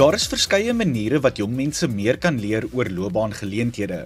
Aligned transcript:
Daar 0.00 0.16
is 0.16 0.30
verskeie 0.32 0.72
maniere 0.72 1.18
wat 1.20 1.36
jong 1.36 1.50
mense 1.52 1.84
meer 1.92 2.16
kan 2.16 2.38
leer 2.40 2.64
oor 2.72 2.88
loopbaangeleenthede, 2.88 3.98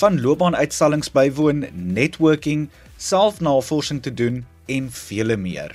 van 0.00 0.14
loopbaanuitstallings 0.24 1.10
bywoon, 1.12 1.66
networking, 1.74 2.62
selfnavorsing 2.96 4.00
te 4.06 4.14
doen 4.14 4.38
en 4.72 4.86
vele 4.88 5.36
meer. 5.36 5.74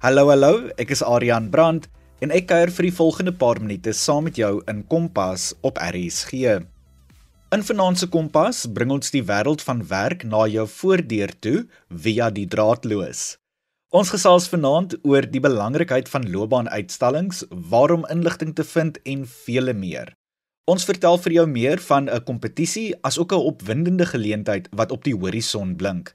Hallo 0.00 0.30
hallo, 0.30 0.70
ek 0.80 0.94
is 0.96 1.04
Adrian 1.04 1.50
Brandt 1.52 1.90
en 2.24 2.32
ek 2.32 2.48
kuier 2.54 2.72
vir 2.72 2.88
die 2.88 2.94
volgende 3.02 3.36
paar 3.36 3.60
minute 3.60 3.92
saam 3.92 4.30
met 4.30 4.40
jou 4.40 4.54
in 4.72 4.80
Kompas 4.88 5.50
op 5.60 5.76
RSG. 5.76 6.64
In 7.52 7.68
Finansie 7.68 8.08
Kompas 8.08 8.64
bring 8.64 8.96
ons 8.96 9.12
die 9.12 9.26
wêreld 9.28 9.60
van 9.68 9.84
werk 9.92 10.24
na 10.24 10.46
jou 10.48 10.64
voordeur 10.80 11.36
toe 11.44 11.66
via 11.92 12.32
die 12.32 12.48
draadloos. 12.48 13.34
Ons 13.92 14.08
gesels 14.08 14.46
vanaand 14.48 14.94
oor 15.04 15.26
die 15.28 15.40
belangrikheid 15.44 16.06
van 16.08 16.24
loopbaanuitstallings, 16.32 17.42
waarom 17.72 18.06
inligting 18.08 18.54
te 18.56 18.64
vind 18.64 18.96
en 19.04 19.26
vele 19.28 19.74
meer. 19.76 20.14
Ons 20.64 20.86
vertel 20.88 21.18
vir 21.20 21.34
jou 21.36 21.44
meer 21.46 21.82
van 21.88 22.08
'n 22.08 22.24
kompetisie 22.24 22.94
asook 23.04 23.32
'n 23.32 23.46
opwindende 23.52 24.06
geleentheid 24.06 24.68
wat 24.72 24.92
op 24.92 25.04
die 25.04 25.14
horison 25.14 25.76
blink. 25.76 26.14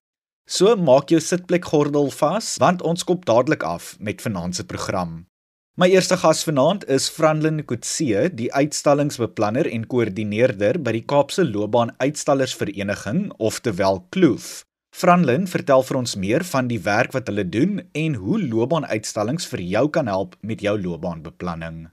So 0.50 0.76
maak 0.76 1.10
jou 1.10 1.20
sitplekgordel 1.20 2.10
vas 2.10 2.58
want 2.58 2.82
ons 2.82 3.04
kop 3.04 3.26
dadelik 3.26 3.64
af 3.64 3.96
met 4.00 4.22
vanaand 4.22 4.56
se 4.56 4.64
program. 4.64 5.28
My 5.76 5.88
eerste 5.90 6.18
gas 6.18 6.44
vanaand 6.44 6.90
is 6.90 7.10
Franlin 7.10 7.66
Kutse, 7.66 8.34
die 8.34 8.54
uitstallingsbeplanner 8.54 9.68
en 9.72 9.86
koördineerder 9.86 10.82
by 10.82 10.92
die 10.92 11.06
Kaapse 11.06 11.46
Loopbaanuitstallersvereniging, 11.46 13.32
oftewel 13.38 14.08
Kloof. 14.10 14.67
Franlin 14.98 15.44
vertel 15.46 15.84
vir 15.86 15.98
ons 16.00 16.16
meer 16.18 16.42
van 16.50 16.66
die 16.72 16.80
werk 16.82 17.12
wat 17.14 17.28
hulle 17.30 17.44
doen 17.46 17.84
en 18.00 18.16
hoe 18.18 18.40
loopbaanuitstallings 18.42 19.46
vir 19.52 19.62
jou 19.62 19.84
kan 19.94 20.08
help 20.10 20.34
met 20.42 20.64
jou 20.66 20.74
loopbaanbeplanning. 20.82 21.84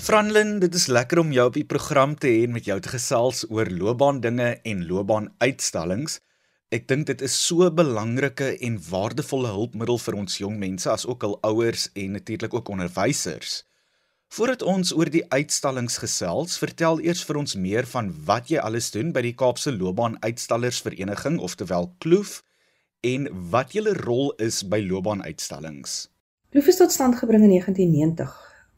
Franlin, 0.00 0.54
dit 0.62 0.78
is 0.80 0.86
lekker 0.88 1.20
om 1.20 1.34
jou 1.36 1.44
op 1.50 1.58
die 1.58 1.66
program 1.68 2.16
te 2.16 2.32
hê 2.32 2.46
en 2.46 2.56
met 2.56 2.64
jou 2.64 2.78
te 2.80 2.94
gesels 2.94 3.44
oor 3.50 3.68
loopbaandinge 3.68 4.48
en 4.64 4.86
loopbaanuitstallings. 4.88 6.16
Ek 6.72 6.88
dink 6.88 7.04
dit 7.12 7.20
is 7.28 7.36
so 7.36 7.68
'n 7.68 7.76
belangrike 7.76 8.56
en 8.64 8.80
waardevolle 8.80 9.52
hulpmiddel 9.52 10.00
vir 10.08 10.14
ons 10.24 10.38
jong 10.38 10.56
mense 10.56 10.88
as 10.88 11.04
ook 11.04 11.20
hul 11.22 11.38
ouers 11.42 11.90
en 11.92 12.16
natuurlik 12.16 12.54
ook 12.54 12.68
onderwysers. 12.72 13.60
Voordat 14.34 14.64
ons 14.66 14.90
oor 14.90 15.06
die 15.14 15.22
uitstallings 15.30 16.00
gesels, 16.02 16.56
vertel 16.58 16.96
eers 17.04 17.20
vir 17.22 17.36
ons 17.38 17.52
meer 17.54 17.86
van 17.86 18.08
wat 18.26 18.48
jy 18.50 18.58
alles 18.58 18.88
doen 18.90 19.12
by 19.14 19.20
die 19.22 19.34
Kaapse 19.38 19.70
Loopbaan 19.70 20.16
Uitstallersvereniging, 20.26 21.36
oftewel 21.38 21.92
Kloof, 22.02 22.40
en 23.06 23.28
wat 23.52 23.76
julle 23.76 23.92
rol 24.00 24.32
is 24.42 24.64
by 24.66 24.80
loopbaanuitstallings. 24.82 25.92
Kloof 26.50 26.70
is 26.72 26.80
tot 26.80 26.90
stand 26.90 27.14
gebring 27.20 27.44
in 27.46 27.52
1990, 27.54 28.32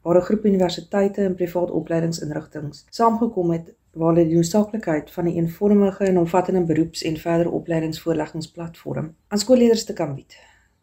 waar 0.05 0.19
'n 0.19 0.27
groep 0.27 0.45
universiteite 0.45 1.25
en 1.25 1.35
privaat 1.35 1.71
opleidingsinrigtinge 1.71 2.83
saamgekom 2.89 3.51
het 3.51 3.73
waar 3.97 4.13
hulle 4.13 4.27
die 4.27 4.37
noodsaaklikheid 4.37 5.09
van 5.11 5.25
'n 5.25 5.27
een 5.27 5.35
eenvormige 5.35 6.03
en 6.03 6.17
omvattende 6.17 6.65
beroeps- 6.65 7.03
en 7.03 7.17
verdere 7.17 7.49
opleidingsvoorleggingsplatform 7.49 9.15
aan 9.27 9.39
skoolleerders 9.39 9.85
te 9.85 9.93
kan 9.93 10.15
bied. 10.15 10.37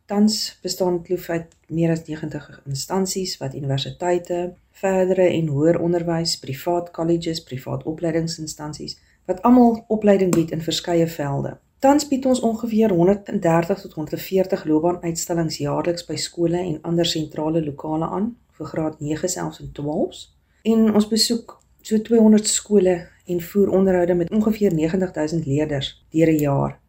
Tans 0.06 0.58
bestaan 0.62 1.02
Kloof 1.02 1.28
uit 1.28 1.54
meer 1.68 1.90
as 1.90 2.04
90 2.04 2.62
instansies 2.66 3.36
wat 3.36 3.54
universiteite, 3.54 4.54
verdere 4.80 5.26
en 5.30 5.48
hoër 5.54 5.78
onderwys, 5.80 6.38
privaat 6.42 6.90
colleges, 6.90 7.42
privaat 7.42 7.84
opleidingsinstansies 7.86 8.98
wat 9.24 9.42
almal 9.42 9.84
opleiding 9.88 10.34
bied 10.34 10.50
in 10.50 10.60
verskeie 10.60 11.06
velde. 11.06 11.54
Tans 11.84 12.08
bied 12.08 12.26
ons 12.26 12.40
ongeveer 12.40 12.92
130 12.92 13.80
tot 13.80 13.92
140 13.92 14.64
loopbaanuitstallings 14.68 15.58
jaarliks 15.60 16.06
by 16.08 16.16
skole 16.20 16.60
en 16.60 16.78
ander 16.82 17.08
sentrale 17.08 17.64
lokale 17.64 18.08
aan 18.08 18.30
vir 18.58 18.70
graad 18.72 19.00
9 19.00 19.28
selfs 19.28 19.60
en 19.60 19.72
12s. 19.78 20.22
En 20.64 20.94
ons 20.94 21.08
besoek 21.08 21.58
so 21.84 22.00
200 22.00 22.48
skole 22.48 22.94
en 23.26 23.40
voer 23.40 23.68
onderhoude 23.78 24.14
met 24.14 24.30
ongeveer 24.30 24.74
90000 24.74 25.46
leerders 25.46 25.90
deur 26.10 26.32
'n 26.32 26.40
jaar. 26.40 26.80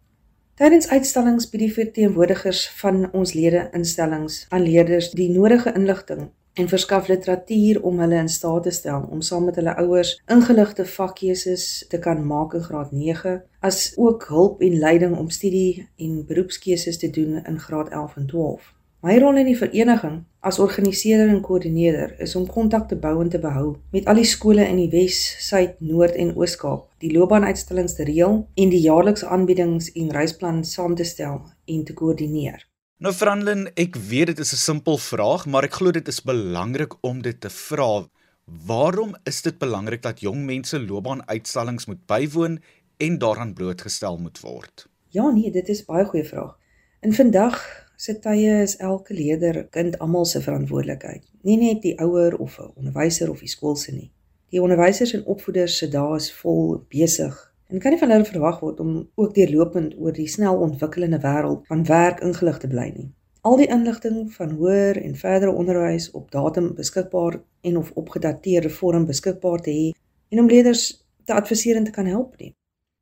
Tydens 0.55 0.87
uitstallings 0.87 1.49
bied 1.49 1.61
die 1.61 1.73
verteenwoordigers 1.73 2.69
van 2.69 3.11
ons 3.11 3.33
lede-instellings 3.33 4.45
aan 4.49 4.63
leerders 4.63 5.11
die 5.11 5.29
nodige 5.29 5.73
inligting 5.75 6.31
en 6.55 6.69
verskaf 6.71 7.07
literatuur 7.07 7.81
om 7.83 7.99
hulle 7.99 8.19
in 8.23 8.29
staat 8.31 8.63
te 8.63 8.71
stel 8.71 9.07
om 9.11 9.21
saam 9.21 9.49
met 9.49 9.57
hulle 9.59 9.75
ouers 9.81 10.13
ingeligte 10.31 10.85
vakkeuses 10.87 11.65
te 11.91 11.99
kan 11.99 12.23
maak 12.27 12.55
in 12.55 12.63
graad 12.63 12.91
9, 12.95 13.35
as 13.59 13.81
ook 13.95 14.27
hulp 14.31 14.61
en 14.61 14.79
leiding 14.79 15.17
om 15.17 15.29
studie 15.29 15.87
en 15.95 16.23
beroepskeuses 16.27 16.97
te 17.01 17.09
doen 17.09 17.41
in 17.43 17.59
graad 17.59 17.91
11 17.91 18.17
en 18.21 18.27
12. 18.31 18.71
My 19.05 19.19
rol 19.21 19.37
in 19.37 19.45
die 19.45 19.57
vereniging 19.57 20.23
as 20.39 20.57
organiseerder 20.63 21.29
en 21.29 21.43
koördineerder 21.45 22.15
is 22.25 22.35
om 22.39 22.47
kontak 22.49 22.87
te 22.89 22.97
bou 22.97 23.19
en 23.21 23.29
te 23.29 23.41
behou 23.41 23.75
met 23.93 24.07
al 24.09 24.17
die 24.17 24.25
skole 24.25 24.65
in 24.65 24.79
die 24.81 24.89
Wes, 24.89 25.19
Suid, 25.45 25.75
Noord 25.77 26.17
en 26.17 26.33
Oos-Kaap, 26.33 26.87
die 27.03 27.11
loopbaanuitstallings 27.13 27.99
te 27.99 28.07
reël 28.07 28.39
en 28.55 28.73
die 28.73 28.81
jaarlikse 28.81 29.27
aanbiedings 29.29 29.91
en 29.93 30.13
reisplan 30.15 30.63
saam 30.65 30.95
te 30.97 31.05
stel 31.05 31.43
en 31.69 31.83
te 31.85 31.93
koördineer. 31.93 32.63
Nou 32.95 33.11
Franlin, 33.11 33.65
ek 33.75 33.97
weet 34.07 34.29
dit 34.31 34.39
is 34.39 34.53
'n 34.53 34.57
simpel 34.57 34.97
vraag, 34.97 35.45
maar 35.45 35.65
ek 35.67 35.73
glo 35.73 35.91
dit 35.91 36.07
is 36.07 36.21
belangrik 36.23 36.93
om 37.03 37.21
dit 37.21 37.41
te 37.41 37.49
vra. 37.49 38.07
Waarom 38.45 39.15
is 39.23 39.41
dit 39.41 39.57
belangrik 39.57 40.01
dat 40.01 40.19
jong 40.19 40.45
mense 40.45 40.79
loopbaanuitstallings 40.79 41.85
moet 41.85 42.05
bywoon 42.05 42.59
en 42.97 43.17
daaraan 43.17 43.53
blootgestel 43.53 44.17
moet 44.17 44.39
word? 44.39 44.87
Ja 45.09 45.29
nee, 45.29 45.51
dit 45.51 45.67
is 45.69 45.85
baie 45.85 46.05
goeie 46.05 46.25
vraag. 46.25 46.57
In 47.01 47.13
vandag 47.13 47.59
se 47.95 48.19
tye 48.19 48.61
is 48.61 48.77
elke 48.77 49.13
leerder 49.13 49.67
kind 49.69 49.99
almal 49.99 50.25
se 50.25 50.41
verantwoordelikheid. 50.41 51.23
Nie 51.41 51.57
net 51.57 51.81
die 51.81 51.99
ouer 51.99 52.37
of 52.37 52.59
'n 52.59 52.71
onderwyser 52.75 53.29
of 53.29 53.39
die 53.39 53.49
skool 53.49 53.75
se 53.75 53.91
nie. 53.91 54.11
Die 54.49 54.61
onderwysers 54.61 55.13
en 55.13 55.25
opvoeders 55.25 55.77
se 55.77 55.89
dae 55.89 56.15
is 56.15 56.31
vol 56.33 56.85
besig 56.89 57.54
en 57.67 57.79
kan 57.79 57.91
nie 57.91 57.99
van 57.99 58.11
hulle 58.13 58.25
verwag 58.25 58.59
word 58.59 58.79
om 58.79 58.91
ook 59.15 59.33
deurlopend 59.33 59.95
oor 59.97 60.13
die 60.13 60.27
snel 60.27 60.59
ontwikkelende 60.61 61.19
wêreld 61.23 61.65
van 61.67 61.85
werk 61.85 62.19
ingelig 62.19 62.57
te 62.57 62.67
bly 62.67 62.89
nie. 62.95 63.07
Al 63.41 63.57
die 63.61 63.69
inligting 63.69 64.33
van 64.33 64.51
hoër 64.57 64.97
en 65.01 65.15
verdere 65.15 65.53
onderwys 65.53 66.11
op 66.11 66.31
datum 66.31 66.73
beskikbaar 66.75 67.39
en 67.61 67.77
of 67.77 67.91
opgedateerde 67.93 68.69
vorm 68.69 69.05
beskikbaar 69.05 69.61
te 69.61 69.71
hê 69.71 69.87
en 70.29 70.39
om 70.39 70.49
leerders 70.49 71.05
te 71.25 71.33
adviseer 71.33 71.75
en 71.75 71.83
te 71.83 71.91
kan 71.91 72.05
help 72.05 72.37
nie. 72.37 72.53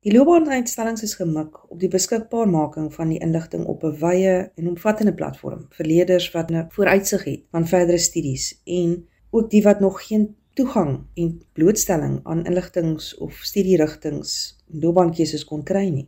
Die 0.04 0.12
loopbaanuitstallings 0.12 1.02
is 1.02 1.14
gemik 1.16 1.70
op 1.72 1.78
die 1.80 1.88
beskikbaarmaking 1.88 2.90
van 2.92 3.08
die 3.08 3.20
inligting 3.24 3.64
op 3.64 3.84
'n 3.84 3.96
wye 4.00 4.50
en 4.54 4.68
omvattende 4.68 5.14
platform 5.14 5.66
vir 5.70 5.86
leerders 5.86 6.30
wat 6.32 6.50
'n 6.50 6.66
vooruitsig 6.68 7.24
het 7.24 7.42
van 7.50 7.66
verdere 7.66 7.98
studies 7.98 8.60
en 8.64 9.08
ook 9.30 9.50
die 9.50 9.62
wat 9.62 9.80
nog 9.80 10.06
geen 10.06 10.36
toegang 10.54 11.06
en 11.14 11.30
blootstelling 11.52 12.20
aan 12.22 12.44
inligtings 12.46 13.14
of 13.18 13.38
studierigtings 13.42 14.54
en 14.70 14.80
loopbaankeuses 14.80 15.44
kon 15.44 15.64
kry 15.66 15.88
nie. 15.90 16.06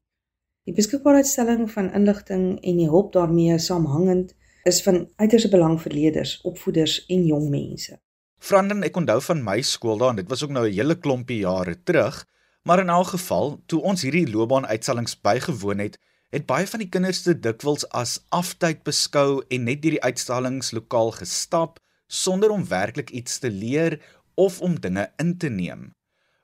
Die 0.66 0.74
beskikbaarheidstelling 0.74 1.68
van 1.70 1.92
inligting 1.94 2.46
en 2.62 2.80
die 2.80 2.88
hulp 2.90 3.12
daarmee 3.14 3.58
saamhangend 3.62 4.34
is 4.66 4.80
van 4.82 5.04
uiterste 5.22 5.50
belang 5.50 5.76
vir 5.82 5.94
leerders, 5.94 6.40
opvoeders 6.42 6.98
en 7.06 7.26
jong 7.26 7.50
mense. 7.50 7.98
Vranden, 8.42 8.82
ek 8.82 8.98
onthou 8.98 9.20
van 9.28 9.44
my 9.46 9.60
skool 9.62 10.00
daar 10.02 10.14
en 10.14 10.20
dit 10.20 10.30
was 10.30 10.42
ook 10.42 10.54
nou 10.54 10.66
'n 10.66 10.74
hele 10.74 10.98
klompie 10.98 11.38
jare 11.38 11.76
terug. 11.82 12.26
Maar 12.62 12.80
in 12.80 12.88
elk 12.88 13.06
geval, 13.06 13.60
toe 13.66 13.80
ons 13.82 14.02
hierdie 14.02 14.30
loopbaanuitstallings 14.30 15.20
bygewoon 15.20 15.78
het, 15.78 15.98
het 16.30 16.46
baie 16.46 16.66
van 16.66 16.82
die 16.82 16.88
kinders 16.88 17.22
dit 17.22 17.42
dikwels 17.42 17.88
as 17.88 18.18
aftyd 18.28 18.82
beskou 18.82 19.44
en 19.48 19.64
net 19.64 19.82
deur 19.82 19.94
die 19.96 20.02
uitstallings 20.02 20.72
lokaal 20.72 21.10
gestap 21.10 21.78
sonder 22.06 22.50
om 22.50 22.66
werklik 22.68 23.10
iets 23.10 23.38
te 23.38 23.50
leer 23.50 24.00
of 24.36 24.60
om 24.60 24.80
dinge 24.80 25.08
in 25.16 25.36
te 25.36 25.48
neem. 25.48 25.90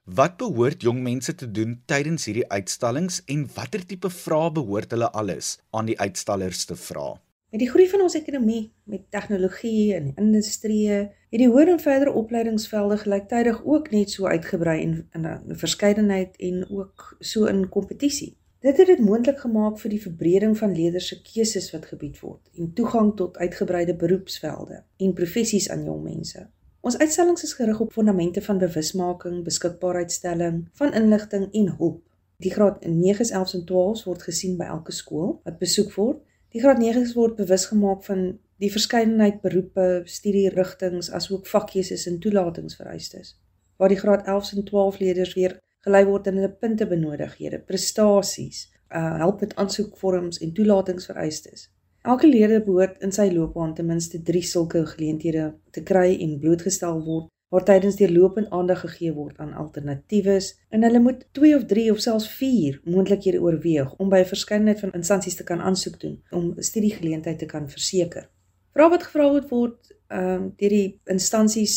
Wat 0.05 0.37
behoort 0.37 0.83
jong 0.83 0.99
mense 1.03 1.35
te 1.35 1.47
doen 1.47 1.77
tydens 1.87 2.25
hierdie 2.27 2.49
uitstallings 2.51 3.21
en 3.31 3.45
watter 3.55 3.85
tipe 3.87 4.11
vrae 4.11 4.51
behoort 4.51 4.91
hulle 4.91 5.11
alles 5.15 5.59
aan 5.71 5.87
die 5.87 5.99
uitstallers 6.01 6.65
te 6.67 6.77
vra? 6.77 7.13
Met 7.53 7.61
die 7.61 7.69
groei 7.69 7.85
van 7.89 8.01
ons 8.01 8.17
ekonomie, 8.17 8.73
met 8.89 9.05
tegnologie 9.13 9.93
en 9.95 10.13
industrie, 10.17 10.89
het 10.89 11.39
die 11.39 11.49
hoër 11.53 11.75
en 11.75 11.81
verdere 11.85 12.15
opleidingsvelde 12.17 12.97
gelyktydig 13.05 13.61
ook 13.63 13.91
net 13.93 14.11
so 14.11 14.27
uitgebrei 14.27 14.79
en 14.83 14.95
in 15.13 15.27
'n 15.29 15.59
verskeidenheid 15.65 16.37
en 16.37 16.65
ook 16.71 17.17
so 17.21 17.45
in 17.45 17.69
kompetisie. 17.69 18.37
Dit 18.63 18.77
het 18.77 18.87
dit 18.87 18.99
moontlik 18.99 19.39
gemaak 19.39 19.79
vir 19.79 19.91
die 19.91 20.03
verbreding 20.03 20.59
van 20.59 20.75
leerders 20.75 21.09
se 21.09 21.23
keuses 21.23 21.71
wat 21.73 21.87
gebied 21.87 22.21
word 22.21 22.51
en 22.57 22.73
toegang 22.73 23.17
tot 23.17 23.37
uitgebreide 23.37 23.95
beroepsvelde 23.95 24.83
en 24.97 25.13
professies 25.13 25.71
aan 25.71 25.85
jong 25.85 26.03
mense. 26.03 26.49
Ons 26.83 26.99
uitstallings 26.99 27.45
is 27.47 27.55
gerig 27.55 27.81
op 27.81 27.93
fondamente 27.95 28.43
van 28.43 28.59
bewusmaking, 28.59 29.45
beskikbaarheidstelling, 29.47 30.69
van 30.79 30.93
inligting 30.99 31.49
en 31.53 31.75
hulp. 31.79 32.03
Die 32.43 32.51
graad 32.51 32.83
9s, 32.83 33.31
11s 33.31 33.55
en 33.59 33.65
12s 33.71 34.05
word 34.05 34.23
gesien 34.27 34.59
by 34.59 34.67
elke 34.75 34.93
skool 34.93 35.37
wat 35.47 35.61
besoek 35.63 35.95
word 35.95 36.21
Die 36.53 36.61
graad 36.61 36.83
9s 36.83 37.15
word 37.17 37.39
bewus 37.39 37.65
gemaak 37.71 38.03
van 38.05 38.25
die 38.61 38.69
verskeidenheid 38.73 39.39
beroepe, 39.41 40.03
studierigtinge 40.05 41.01
asook 41.17 41.47
vakkeuses 41.49 42.05
en 42.11 42.19
toelatingsvereistes. 42.21 43.33
Waar 43.81 43.89
die 43.89 44.01
graad 44.01 44.27
11s 44.29 44.59
en 44.59 44.67
12 44.69 44.99
leerders 45.01 45.33
weer 45.39 45.57
gelei 45.87 46.03
word 46.05 46.29
in 46.29 46.37
hulle 46.39 46.53
punte 46.53 46.87
benodighede, 46.87 47.63
prestasies, 47.65 48.67
uh 48.93 49.17
help 49.23 49.41
met 49.41 49.55
aansoekvorms 49.57 50.43
en 50.45 50.53
toelatingsvereistes. 50.53 51.71
Elke 52.03 52.27
leerder 52.27 52.65
behoort 52.65 52.97
in 53.07 53.13
sy 53.15 53.29
loopbaan 53.31 53.75
ten 53.79 53.87
minste 53.87 54.19
3 54.27 54.41
sulke 54.43 54.81
geleenthede 54.91 55.53
te 55.71 55.83
kry 55.87 56.17
en 56.25 56.39
blootgestel 56.43 56.99
word 57.07 57.29
waar 57.55 57.63
tydens 57.69 57.99
deurlopend 58.01 58.49
aandag 58.51 58.81
gegee 58.81 59.13
word 59.15 59.37
aan 59.45 59.53
alternatiewes 59.61 60.49
en 60.75 60.83
hulle 60.83 61.03
moet 61.05 61.21
2 61.39 61.53
of 61.59 61.67
3 61.71 61.85
of 61.93 62.01
selfs 62.03 62.27
4 62.39 62.81
moontlikhede 62.95 63.39
oorweeg 63.45 63.93
om 64.03 64.11
by 64.11 64.23
'n 64.23 64.31
verskeidenheid 64.33 64.81
van 64.81 64.95
instansies 64.99 65.37
te 65.39 65.47
kan 65.51 65.61
aansoek 65.61 66.01
doen 66.01 66.17
om 66.31 66.49
'n 66.57 66.63
studiegeleentheid 66.71 67.39
te 67.39 67.47
kan 67.47 67.71
verseker. 67.71 68.27
Vrae 68.75 68.89
wat 68.91 69.07
gevra 69.07 69.29
word 69.31 69.49
word 69.51 69.95
um, 70.09 70.51
deur 70.57 70.75
die 70.75 70.99
instansies 71.05 71.77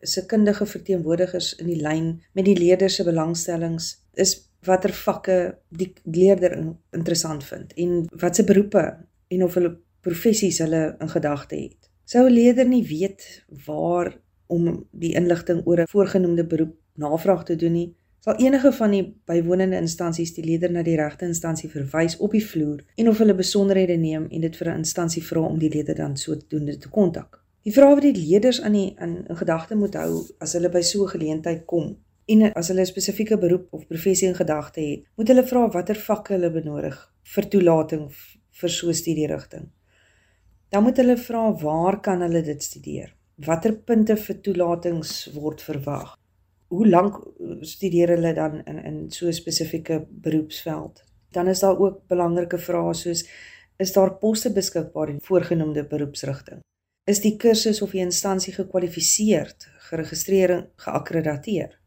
se 0.00 0.26
kundige 0.26 0.66
verteenwoordigers 0.66 1.54
in 1.58 1.66
die 1.66 1.82
lyn 1.82 2.22
met 2.32 2.44
die 2.44 2.58
leerders 2.58 2.94
se 2.94 3.04
belangstellings 3.04 3.96
is 4.14 4.36
watter 4.62 4.92
vakke 4.92 5.58
die 5.70 5.92
leerder 6.04 6.54
interessant 6.92 7.44
vind 7.44 7.72
en 7.74 8.06
watse 8.12 8.44
beroepe 8.44 8.86
en 9.28 9.42
of 9.42 9.54
hulle 9.54 9.76
professies 10.00 10.58
hulle 10.58 10.96
in 10.98 11.08
gedagte 11.08 11.56
het. 11.56 11.90
Sou 12.04 12.26
'n 12.26 12.32
leerder 12.32 12.68
nie 12.68 12.86
weet 12.86 13.44
waar 13.66 14.18
om 14.46 14.86
die 14.90 15.14
inligting 15.14 15.66
oor 15.66 15.80
'n 15.80 15.88
voorgenoemde 15.88 16.46
beroep 16.46 16.74
navraag 16.94 17.44
te 17.44 17.56
doen 17.56 17.72
nie, 17.72 17.94
sal 18.20 18.34
enige 18.36 18.72
van 18.72 18.90
die 18.90 19.04
bywonende 19.24 19.76
instansies 19.76 20.32
die 20.34 20.44
leerder 20.44 20.72
na 20.74 20.82
die 20.82 20.96
regte 20.96 21.24
instansie 21.24 21.68
verwys 21.70 22.16
op 22.16 22.32
die 22.34 22.44
vloer 22.44 22.80
en 22.96 23.08
of 23.08 23.18
hulle 23.18 23.34
besonderhede 23.34 23.96
neem 23.96 24.26
en 24.30 24.40
dit 24.40 24.56
vir 24.56 24.68
'n 24.72 24.82
instansie 24.82 25.22
vra 25.22 25.40
om 25.40 25.58
die 25.58 25.70
leerder 25.70 25.94
dan 25.94 26.16
sodoende 26.16 26.76
te 26.78 26.88
kontak. 26.88 27.44
Die 27.62 27.72
vrae 27.72 27.94
wat 27.94 28.02
die 28.02 28.16
leerders 28.26 28.60
aan 28.62 28.72
die 28.72 28.96
in, 29.00 29.24
in 29.28 29.36
gedagte 29.36 29.74
moet 29.74 29.94
hou 29.94 30.24
as 30.38 30.52
hulle 30.52 30.68
by 30.68 30.80
so 30.80 31.04
'n 31.04 31.08
geleentheid 31.08 31.64
kom 31.66 31.96
en 32.26 32.52
as 32.52 32.68
hulle 32.68 32.80
'n 32.80 32.86
spesifieke 32.86 33.38
beroep 33.38 33.66
of 33.70 33.86
professie 33.86 34.28
in 34.28 34.34
gedagte 34.34 34.80
het, 34.80 35.04
moet 35.16 35.28
hulle 35.28 35.46
vra 35.46 35.68
watter 35.68 35.96
vakke 35.96 36.32
hulle 36.32 36.50
benodig 36.50 37.12
vir 37.22 37.48
toelating 37.48 38.10
vir 38.60 38.70
so 38.70 38.88
'n 38.88 38.94
studierigting. 38.94 39.68
Dan 40.68 40.82
moet 40.82 40.96
hulle 40.96 41.16
vra 41.16 41.52
waar 41.62 42.00
kan 42.00 42.20
hulle 42.20 42.42
dit 42.42 42.62
studeer? 42.62 43.14
Watter 43.46 43.72
punte 43.72 44.16
vir 44.16 44.40
toelatings 44.40 45.30
word 45.34 45.62
verwag? 45.62 46.16
Hoe 46.68 46.88
lank 46.88 47.20
studeer 47.60 48.08
hulle 48.08 48.34
dan 48.34 48.62
in 48.66 48.78
in 48.84 49.10
so 49.10 49.26
'n 49.26 49.32
spesifieke 49.32 50.06
beroepsveld? 50.10 51.04
Dan 51.30 51.48
is 51.48 51.60
daar 51.60 51.78
ook 51.78 52.06
belangrike 52.08 52.58
vrae 52.58 52.94
soos 52.94 53.28
is 53.78 53.92
daar 53.92 54.18
poste 54.18 54.52
beskikbaar 54.52 55.08
in 55.08 55.20
voorgenoemde 55.20 55.84
beroepsrigting? 55.84 56.60
Is 57.04 57.20
die 57.20 57.36
kursus 57.36 57.82
of 57.82 57.90
die 57.90 58.00
instansie 58.00 58.52
gekwalifiseerd, 58.52 59.68
geregistreer 59.78 60.50
en 60.50 60.68
geakkrediteer? 60.76 61.78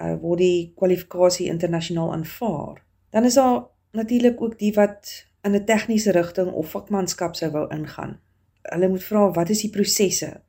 uh, 0.00 0.14
word 0.22 0.42
die 0.42 0.72
kwalifikasie 0.78 1.48
internasionaal 1.52 2.12
aanvaar. 2.14 2.82
Dan 3.14 3.28
is 3.28 3.38
daar 3.38 3.64
natuurlik 3.94 4.40
ook 4.42 4.58
die 4.58 4.72
wat 4.74 5.12
in 5.44 5.54
'n 5.54 5.64
tegniese 5.64 6.12
rigting 6.12 6.50
of 6.52 6.70
vakmanskap 6.70 7.36
sou 7.36 7.50
wou 7.50 7.66
ingaan. 7.70 8.18
Hulle 8.62 8.88
moet 8.88 9.04
vra 9.04 9.30
wat 9.32 9.50
is 9.50 9.60
die 9.60 9.70
prosesse? 9.70 10.40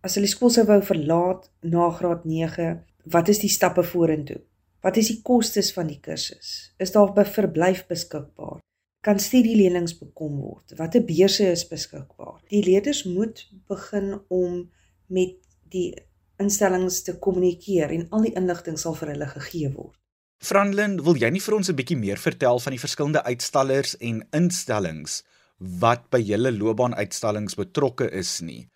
As 0.00 0.14
hulle 0.14 0.26
skool 0.26 0.50
sou 0.50 0.64
wou 0.66 0.80
verlaat 0.82 1.50
na 1.62 1.90
graad 1.90 2.24
9, 2.24 2.84
wat 3.04 3.28
is 3.28 3.38
die 3.38 3.52
stappe 3.52 3.82
vorentoe? 3.82 4.40
Wat 4.80 4.96
is 4.96 5.08
die 5.10 5.20
kostes 5.22 5.72
van 5.72 5.86
die 5.90 6.00
kursus? 6.00 6.72
Is 6.78 6.92
daar 6.94 7.12
verblyf 7.26 7.86
beskikbaar? 7.86 8.60
Kan 9.02 9.18
studielenings 9.18 9.98
bekom 9.98 10.38
word? 10.40 10.74
Watter 10.78 11.04
beurse 11.04 11.50
is 11.50 11.66
beskikbaar? 11.68 12.40
Die 12.48 12.62
leerders 12.64 13.04
moet 13.04 13.48
begin 13.66 14.20
om 14.28 14.70
met 15.06 15.36
die 15.70 15.94
instellings 16.38 17.02
te 17.02 17.18
kommunikeer 17.18 17.90
en 17.90 18.06
al 18.10 18.28
die 18.28 18.34
inligting 18.38 18.78
sal 18.78 18.94
vir 18.94 19.12
hulle 19.14 19.26
gegee 19.26 19.70
word. 19.74 19.97
Franlin, 20.38 21.00
wil 21.02 21.16
jy 21.18 21.32
nie 21.34 21.42
vir 21.42 21.54
ons 21.56 21.68
'n 21.68 21.74
bietjie 21.74 21.98
meer 21.98 22.20
vertel 22.22 22.60
van 22.62 22.70
die 22.70 22.78
verskillende 22.78 23.22
uitstallers 23.26 23.96
en 23.98 24.22
instellings 24.30 25.22
wat 25.58 26.10
by 26.10 26.20
julle 26.22 26.52
loopbaanuitstallings 26.52 27.56
betrokke 27.58 28.06
is 28.10 28.40
nie? 28.40 28.68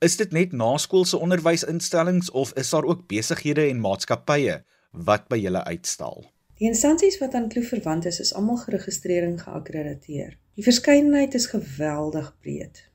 Is 0.00 0.16
dit 0.16 0.32
net 0.32 0.52
naskoolse 0.52 1.18
onderwysinstellings 1.20 2.30
of 2.30 2.54
is 2.56 2.70
daar 2.70 2.88
ook 2.88 3.06
besighede 3.06 3.68
en 3.68 3.80
maatskappye 3.80 4.62
wat 4.92 5.28
by 5.28 5.36
julle 5.36 5.64
uitstal? 5.64 6.24
Die 6.56 6.68
instansies 6.68 7.18
wat 7.20 7.34
aan 7.34 7.50
Kloof 7.52 7.68
verwant 7.68 8.06
is, 8.06 8.20
is 8.20 8.32
almal 8.34 8.56
geregistreer 8.56 9.22
en 9.24 9.38
geakkrediteer. 9.38 10.38
Die 10.56 10.64
verskeidenheid 10.64 11.34
is 11.34 11.46
geweldig 11.52 12.32
breed. 12.40 12.88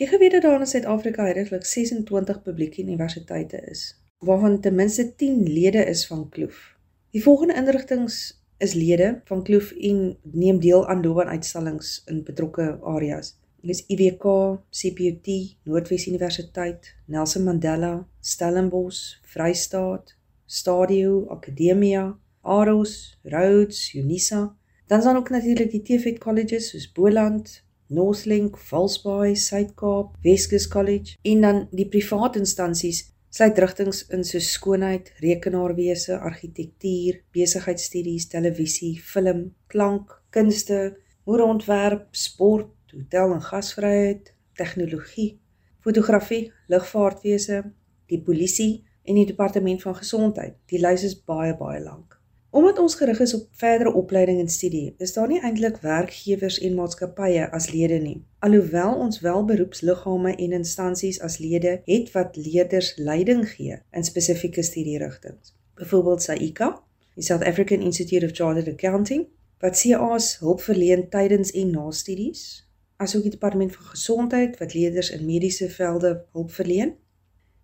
Jy 0.00 0.06
geweet 0.06 0.32
dat 0.32 0.42
daar 0.42 0.60
in 0.60 0.66
Suid-Afrika 0.66 1.22
heidaglik 1.22 1.66
26 1.66 2.42
publieke 2.42 2.82
universiteite 2.82 3.60
is, 3.68 3.94
waarvan 4.24 4.60
ten 4.60 4.74
minste 4.74 5.14
10 5.14 5.44
lede 5.52 5.84
is 5.84 6.06
van 6.06 6.28
Kloof. 6.28 6.77
Die 7.10 7.22
volgende 7.22 7.54
inrigtinge 7.54 8.12
is 8.58 8.72
lede 8.74 9.20
van 9.24 9.42
Kloof 9.42 9.70
en 9.72 10.16
neem 10.22 10.58
deel 10.60 10.88
aan 10.88 11.02
loopbaanuitstallings 11.02 12.02
in 12.06 12.24
betrokke 12.24 12.78
areas. 12.82 13.38
Dis 13.64 13.80
IWK, 13.86 14.24
CPUT, 14.70 15.28
Noordwes 15.64 16.06
Universiteit, 16.06 16.94
Nelson 17.06 17.44
Mandela, 17.44 18.06
Stellenbosch, 18.20 19.16
Vrystaat, 19.22 20.16
Stadio, 20.44 21.26
Akademia, 21.28 22.18
Aros, 22.42 23.18
Rhodes, 23.22 23.94
Unisa. 23.94 24.56
Dan 24.86 24.98
is 24.98 25.04
daar 25.04 25.16
ook 25.16 25.30
natuurlik 25.30 25.70
die 25.70 25.82
TVET 25.82 26.18
colleges 26.18 26.68
soos 26.68 26.92
Boland, 26.92 27.64
Northlink, 27.86 28.58
Valsbaai, 28.58 29.36
Suid-Kaap, 29.36 30.16
Weskus 30.22 30.68
College 30.68 31.16
en 31.22 31.40
dan 31.40 31.66
die 31.70 31.88
private 31.88 32.38
instansies 32.38 33.06
sluit 33.30 33.58
rigtings 33.60 34.02
in 34.14 34.24
so 34.24 34.40
skoonheid, 34.40 35.12
rekenaarwese, 35.22 36.16
argitektuur, 36.18 37.20
besigheidstudies, 37.36 38.28
televisie, 38.32 38.96
film, 39.04 39.54
klank, 39.68 40.14
kunste, 40.34 40.96
modeontwerp, 41.28 42.08
sport, 42.16 42.72
hotel 42.92 43.34
en 43.36 43.42
gasvryheid, 43.44 44.32
tegnologie, 44.56 45.38
fotografie, 45.84 46.48
lugvaartwese, 46.72 47.62
die 48.08 48.20
polisie 48.24 48.84
en 49.08 49.20
die 49.20 49.26
departement 49.28 49.82
van 49.84 49.96
gesondheid. 50.00 50.56
Die 50.72 50.80
lys 50.80 51.04
is 51.08 51.18
baie 51.20 51.54
baie 51.56 51.80
lank. 51.84 52.17
Omdat 52.50 52.78
ons 52.78 52.94
gerig 52.94 53.18
is 53.20 53.34
op 53.34 53.48
verdere 53.52 53.92
opleiding 53.92 54.40
en 54.40 54.48
studie, 54.48 54.94
is 54.98 55.12
daar 55.12 55.28
nie 55.28 55.40
eintlik 55.40 55.76
werkgewers 55.84 56.58
en 56.64 56.74
maatskappye 56.74 57.50
as 57.52 57.70
lede 57.70 57.98
nie. 58.00 58.22
Alhoewel 58.38 58.94
ons 58.94 59.20
wel 59.20 59.44
beroepsliggame 59.44 60.32
en 60.34 60.52
instansies 60.56 61.20
as 61.20 61.38
lede 61.38 61.80
het 61.84 62.12
wat 62.12 62.36
leerders 62.36 62.94
leiding 62.96 63.44
gee 63.50 63.76
in 63.92 64.04
spesifieke 64.04 64.62
studierigtings. 64.62 65.52
Byvoorbeeld 65.74 66.22
SAICA, 66.22 66.70
die 67.14 67.24
South 67.24 67.44
African 67.44 67.84
Institute 67.84 68.24
of 68.24 68.32
Chartered 68.32 68.72
Accounting, 68.72 69.26
wat 69.60 69.76
CA's 69.80 70.38
hulp 70.38 70.62
verleen 70.64 71.08
tydens 71.08 71.52
en 71.52 71.70
na 71.70 71.90
studies, 71.90 72.64
asook 72.96 73.22
die 73.22 73.34
departement 73.36 73.76
van 73.76 73.92
gesondheid 73.92 74.56
wat 74.58 74.74
leerders 74.74 75.10
in 75.10 75.26
mediese 75.26 75.68
velde 75.70 76.24
hulp 76.32 76.50
verleen 76.52 76.96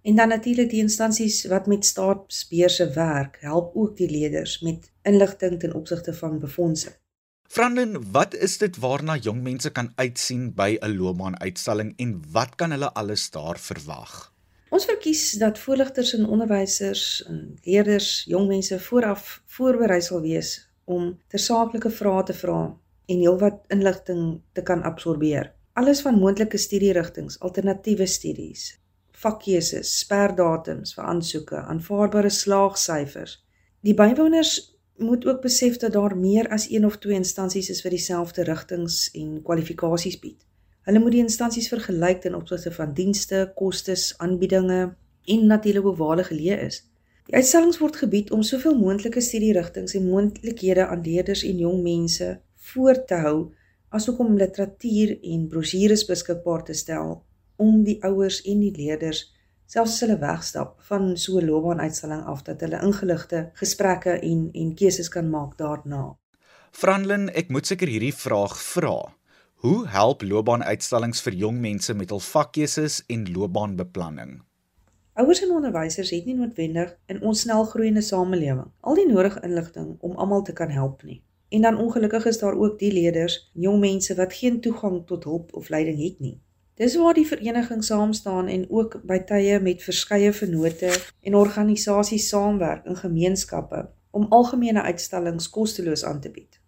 En 0.05 0.17
dan 0.17 0.29
natuurlik 0.29 0.69
die 0.71 0.83
instansies 0.83 1.45
wat 1.49 1.67
met 1.67 1.87
staatsbeurse 1.87 2.91
werk, 2.93 3.39
help 3.41 3.71
ook 3.75 3.97
die 3.97 4.11
leerders 4.11 4.59
met 4.61 4.91
inligting 5.03 5.61
ten 5.61 5.73
opsigte 5.75 6.13
van 6.15 6.39
befondsing. 6.39 6.93
Frandin, 7.49 7.97
wat 8.13 8.35
is 8.35 8.59
dit 8.59 8.77
waarna 8.77 9.17
jong 9.17 9.41
mense 9.43 9.71
kan 9.71 9.89
uitsien 9.95 10.53
by 10.55 10.77
'n 10.81 10.97
loopbaanuitstalling 10.97 11.95
en 11.97 12.13
wat 12.37 12.55
kan 12.55 12.71
hulle 12.71 12.93
alles 12.93 13.31
daar 13.31 13.59
verwag? 13.59 14.33
Ons 14.69 14.85
verkies 14.85 15.33
dat 15.33 15.59
voorligters 15.59 16.13
en 16.15 16.29
onderwysers 16.29 17.25
en 17.27 17.59
leerders 17.65 18.25
jong 18.29 18.49
mense 18.49 18.81
vooraf 18.81 19.43
voorberei 19.47 20.01
sal 20.03 20.21
wees 20.21 20.69
om 20.85 21.19
tersaaklike 21.29 21.91
vrae 21.91 22.23
te 22.23 22.35
vra 22.35 22.77
en 23.07 23.19
heelwat 23.19 23.65
inligting 23.69 24.41
te 24.53 24.63
kan 24.63 24.83
absorbeer. 24.83 25.53
Alles 25.73 26.01
van 26.01 26.19
moontlike 26.19 26.59
studierigtinge, 26.59 27.37
alternatiewe 27.39 28.07
studies, 28.07 28.84
vakkeuses, 29.25 29.91
sperdatums 30.05 30.95
vir 30.97 31.09
aansoeke, 31.11 31.65
aanvaarbare 31.65 32.31
slaagsyfers. 32.31 33.39
Die 33.85 33.97
bywoners 33.97 34.55
moet 34.97 35.27
ook 35.27 35.41
besef 35.43 35.77
dat 35.83 35.93
daar 35.93 36.17
meer 36.17 36.49
as 36.55 36.69
een 36.71 36.87
of 36.87 36.99
twee 37.03 37.17
instansies 37.17 37.71
is 37.71 37.83
wat 37.83 37.93
dieselfde 37.93 38.45
rigtings 38.47 39.09
en 39.13 39.41
kwalifikasies 39.43 40.19
bied. 40.23 40.45
Hulle 40.85 41.01
moet 41.01 41.17
die 41.17 41.25
instansies 41.25 41.69
vergelyk 41.73 42.21
ten 42.21 42.35
opsigte 42.37 42.73
van 42.73 42.93
dienste, 42.95 43.53
kostes, 43.57 44.13
aanbiedinge 44.19 44.95
en 45.25 45.47
natuurlik 45.47 45.85
hoe 45.89 45.97
waar 45.97 46.15
hulle 46.15 46.29
geleë 46.29 46.59
is. 46.67 46.83
Die 47.25 47.35
uitstallings 47.35 47.81
word 47.81 47.97
gebied 47.97 48.31
om 48.37 48.43
soveel 48.45 48.77
moontlike 48.77 49.21
studierigtings 49.25 49.95
en 49.97 50.09
moontlikhede 50.09 50.87
aan 50.87 51.05
leerders 51.07 51.43
en 51.49 51.63
jong 51.65 51.83
mense 51.83 52.35
voor 52.71 53.05
te 53.09 53.21
hou 53.25 53.39
asook 53.89 54.19
om 54.21 54.37
literatuur 54.37 55.17
en 55.23 55.47
brosjures 55.49 56.05
beskikbaar 56.09 56.65
te 56.69 56.77
stel 56.77 57.23
om 57.57 57.83
die 57.85 57.99
ouers 58.05 58.43
en 58.43 58.61
die 58.61 58.75
leerders 58.77 59.35
selfs 59.67 60.01
hulle 60.05 60.19
wegstap 60.21 60.77
van 60.89 61.17
so 61.17 61.39
'n 61.39 61.47
loopbaanuitstalling 61.47 62.23
af 62.33 62.43
dat 62.43 62.61
hulle 62.61 62.83
ingeligte 62.83 63.51
gesprekke 63.55 64.11
en 64.11 64.49
en 64.53 64.75
keuses 64.75 65.09
kan 65.09 65.31
maak 65.31 65.59
daarna. 65.59 66.17
Franlin, 66.73 67.29
ek 67.29 67.49
moet 67.49 67.67
seker 67.67 67.89
hierdie 67.89 68.15
vraag 68.15 68.63
vra. 68.63 69.15
Hoe 69.55 69.89
help 69.89 70.23
loopbaanuitstallings 70.23 71.23
vir 71.23 71.33
jong 71.33 71.61
mense 71.61 71.95
met 71.95 72.11
hul 72.11 72.21
vakkeuses 72.21 73.03
en 73.07 73.33
loopbaanbeplanning? 73.33 74.43
Ouers 75.15 75.43
en 75.43 75.51
onderwysers 75.51 76.11
het 76.11 76.25
nie 76.27 76.35
noodwendig 76.35 76.97
in 77.07 77.23
ons 77.23 77.41
snelgroeiende 77.41 78.03
samelewing 78.03 78.71
al 78.81 78.95
die 78.95 79.07
nodige 79.07 79.41
inligting 79.47 79.97
om 80.01 80.17
almal 80.17 80.43
te 80.43 80.53
kan 80.53 80.71
help 80.71 81.03
nie. 81.03 81.23
En 81.49 81.63
dan 81.63 81.79
ongelukkig 81.79 82.27
is 82.27 82.39
daar 82.39 82.55
ook 82.55 82.79
die 82.79 82.93
leerders, 82.93 83.51
jong 83.53 83.81
mense 83.81 84.15
wat 84.15 84.33
geen 84.33 84.61
toegang 84.61 85.07
tot 85.07 85.25
hulp 85.25 85.55
of 85.55 85.69
leiding 85.69 86.03
het 86.03 86.21
nie. 86.21 86.41
Dis 86.75 86.97
waar 86.99 87.15
die 87.15 87.27
vereniging 87.27 87.85
saam 87.85 88.13
staan 88.13 88.49
en 88.51 88.65
ook 88.71 88.97
by 89.07 89.21
tye 89.29 89.61
met 89.63 89.83
verskeie 89.83 90.33
vennote 90.35 90.91
en 91.23 91.37
organisasies 91.39 92.27
saamwerk 92.29 92.89
in 92.91 92.97
gemeenskappe 92.99 93.85
om 94.11 94.27
algemene 94.35 94.83
uitstallings 94.83 95.47
kosteloos 95.55 96.03
aan 96.05 96.19
te 96.21 96.33
bied. 96.35 96.59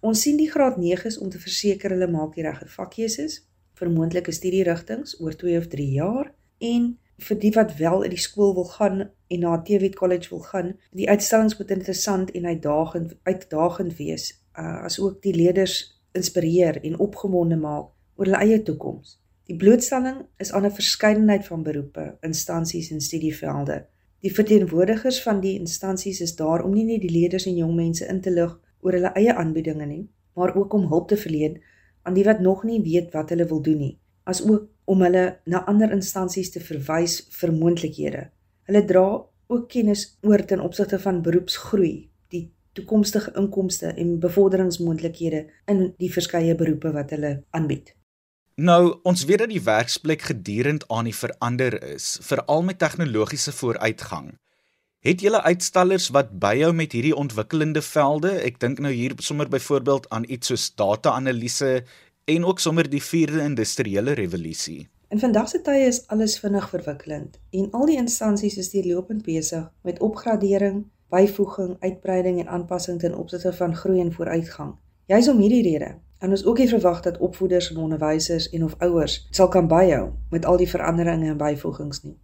Ons 0.00 0.22
sien 0.22 0.38
die 0.38 0.50
graad 0.50 0.78
9s 0.78 1.18
om 1.18 1.30
te 1.30 1.40
verseker 1.42 1.90
hulle 1.90 2.06
maak 2.12 2.36
die 2.36 2.44
regte 2.46 2.68
vakkeuses 2.70 3.40
vir 3.74 3.90
moontlike 3.90 4.30
studierigtinge 4.32 5.18
oor 5.18 5.34
2 5.42 5.58
of 5.58 5.66
3 5.74 5.88
jaar 5.96 6.30
en 6.70 6.86
vir 7.26 7.42
die 7.42 7.52
wat 7.58 7.74
wel 7.80 8.06
in 8.06 8.14
die 8.14 8.22
skool 8.22 8.54
wil 8.54 8.70
gaan 8.76 9.08
en 9.10 9.42
na 9.42 9.56
TVET 9.58 9.98
College 9.98 10.30
wil 10.30 10.44
gaan, 10.52 10.72
die 10.94 11.10
uitstallings 11.10 11.58
moet 11.58 11.74
interessant 11.74 12.30
en 12.30 12.46
uitdagend 12.46 13.16
uitdagend 13.26 13.98
wees, 13.98 14.30
uh, 14.54 14.84
as 14.86 15.00
ook 15.00 15.18
die 15.26 15.34
leerders 15.34 15.80
inspireer 16.14 16.78
en 16.84 16.98
opgewonde 17.02 17.56
maak 17.58 17.90
oor 18.16 18.30
hulle 18.30 18.42
eie 18.44 18.62
toekoms. 18.62 19.16
Die 19.46 19.56
blootstelling 19.56 20.24
is 20.42 20.52
aan 20.52 20.66
'n 20.66 20.74
verskeidenheid 20.74 21.46
van 21.46 21.62
beroepe, 21.62 22.16
instansies 22.20 22.90
en 22.90 23.00
studievelde. 23.00 23.84
Die 24.20 24.34
verteenwoordigers 24.34 25.22
van 25.22 25.40
die 25.40 25.58
instansies 25.58 26.20
is 26.20 26.36
daar 26.36 26.64
om 26.64 26.72
nie 26.74 26.84
net 26.84 27.00
die 27.00 27.10
leerders 27.10 27.46
en 27.46 27.56
jong 27.56 27.74
mense 27.76 28.06
in 28.06 28.20
te 28.20 28.30
lig 28.30 28.58
oor 28.80 28.92
hulle 28.92 29.12
eie 29.14 29.34
aanbiedinge 29.34 29.86
nie, 29.86 30.08
maar 30.34 30.56
ook 30.56 30.72
om 30.72 30.88
hulp 30.88 31.08
te 31.08 31.16
verleen 31.16 31.60
aan 32.02 32.14
die 32.14 32.24
wat 32.24 32.40
nog 32.40 32.64
nie 32.64 32.82
weet 32.82 33.12
wat 33.12 33.30
hulle 33.30 33.46
wil 33.46 33.62
doen 33.62 33.78
nie, 33.78 33.98
asook 34.24 34.68
om 34.84 35.02
hulle 35.02 35.38
na 35.44 35.64
ander 35.66 35.92
instansies 35.92 36.50
te 36.50 36.60
verwys 36.60 37.20
vir 37.40 37.52
moontlikhede. 37.52 38.30
Hulle 38.66 38.84
dra 38.84 39.06
ook 39.46 39.68
kennis 39.68 40.18
oor 40.22 40.44
ten 40.44 40.60
opsigte 40.60 40.98
van 40.98 41.22
beroepsgroei, 41.22 42.08
die 42.28 42.50
toekomstige 42.72 43.32
inkomste 43.36 43.92
en 43.94 44.18
bevorderingsmoontlikhede 44.20 45.46
in 45.66 45.94
die 45.98 46.10
verskeie 46.12 46.54
beroepe 46.54 46.92
wat 46.92 47.14
hulle 47.14 47.32
aanbied. 47.50 47.94
Nou, 48.56 49.00
ons 49.04 49.24
weet 49.28 49.42
dat 49.42 49.50
die 49.52 49.60
werksplek 49.60 50.22
gedurend 50.30 50.86
aan 50.88 51.04
die 51.04 51.14
verander 51.14 51.74
is, 51.84 52.16
veral 52.24 52.62
met 52.64 52.78
tegnologiese 52.80 53.52
vooruitgang. 53.52 54.30
Het 55.04 55.20
julle 55.20 55.42
uitstallers 55.42 56.06
wat 56.16 56.30
byhou 56.40 56.70
met 56.72 56.96
hierdie 56.96 57.12
ontwikkelende 57.14 57.82
velde? 57.84 58.30
Ek 58.48 58.56
dink 58.60 58.80
nou 58.80 58.94
hier 58.96 59.12
sommer 59.20 59.50
byvoorbeeld 59.52 60.08
aan 60.08 60.24
iets 60.24 60.48
soos 60.48 60.64
data-analise 60.72 61.84
en 62.24 62.48
ook 62.48 62.64
sommer 62.64 62.88
die 62.88 63.02
4de 63.02 63.44
industriële 63.44 64.16
revolusie. 64.16 64.88
In 65.12 65.20
vandag 65.20 65.52
se 65.52 65.60
tye 65.60 65.84
is 65.92 66.00
alles 66.08 66.38
vinnig 66.40 66.70
verwikkelend 66.72 67.36
en 67.52 67.68
al 67.76 67.86
die 67.92 68.00
instansies 68.00 68.56
is 68.56 68.72
deurlopend 68.72 69.20
besig 69.28 69.68
met 69.84 70.00
opgradering, 70.00 70.86
byvoeging, 71.12 71.76
uitbreiding 71.84 72.40
en 72.40 72.48
aanpassing 72.48 73.04
ten 73.04 73.20
opsigte 73.20 73.52
van 73.52 73.76
groei 73.76 74.00
en 74.00 74.16
vooruitgang. 74.16 74.78
Juis 75.12 75.28
om 75.28 75.44
hierdie 75.44 75.62
rede 75.68 75.92
en 76.18 76.30
ons 76.30 76.44
ook 76.44 76.58
nie 76.58 76.68
verwag 76.68 77.02
dat 77.04 77.18
opvoeders 77.18 77.70
en 77.70 77.76
onderwysers 77.76 78.48
en 78.50 78.64
of 78.64 78.76
ouers 78.78 79.26
sal 79.30 79.48
kan 79.48 79.68
byhou 79.68 80.12
met 80.30 80.44
al 80.44 80.56
die 80.56 80.70
veranderinge 80.70 81.30
en 81.30 81.40
byvoegings 81.40 82.02
nie. 82.02 82.16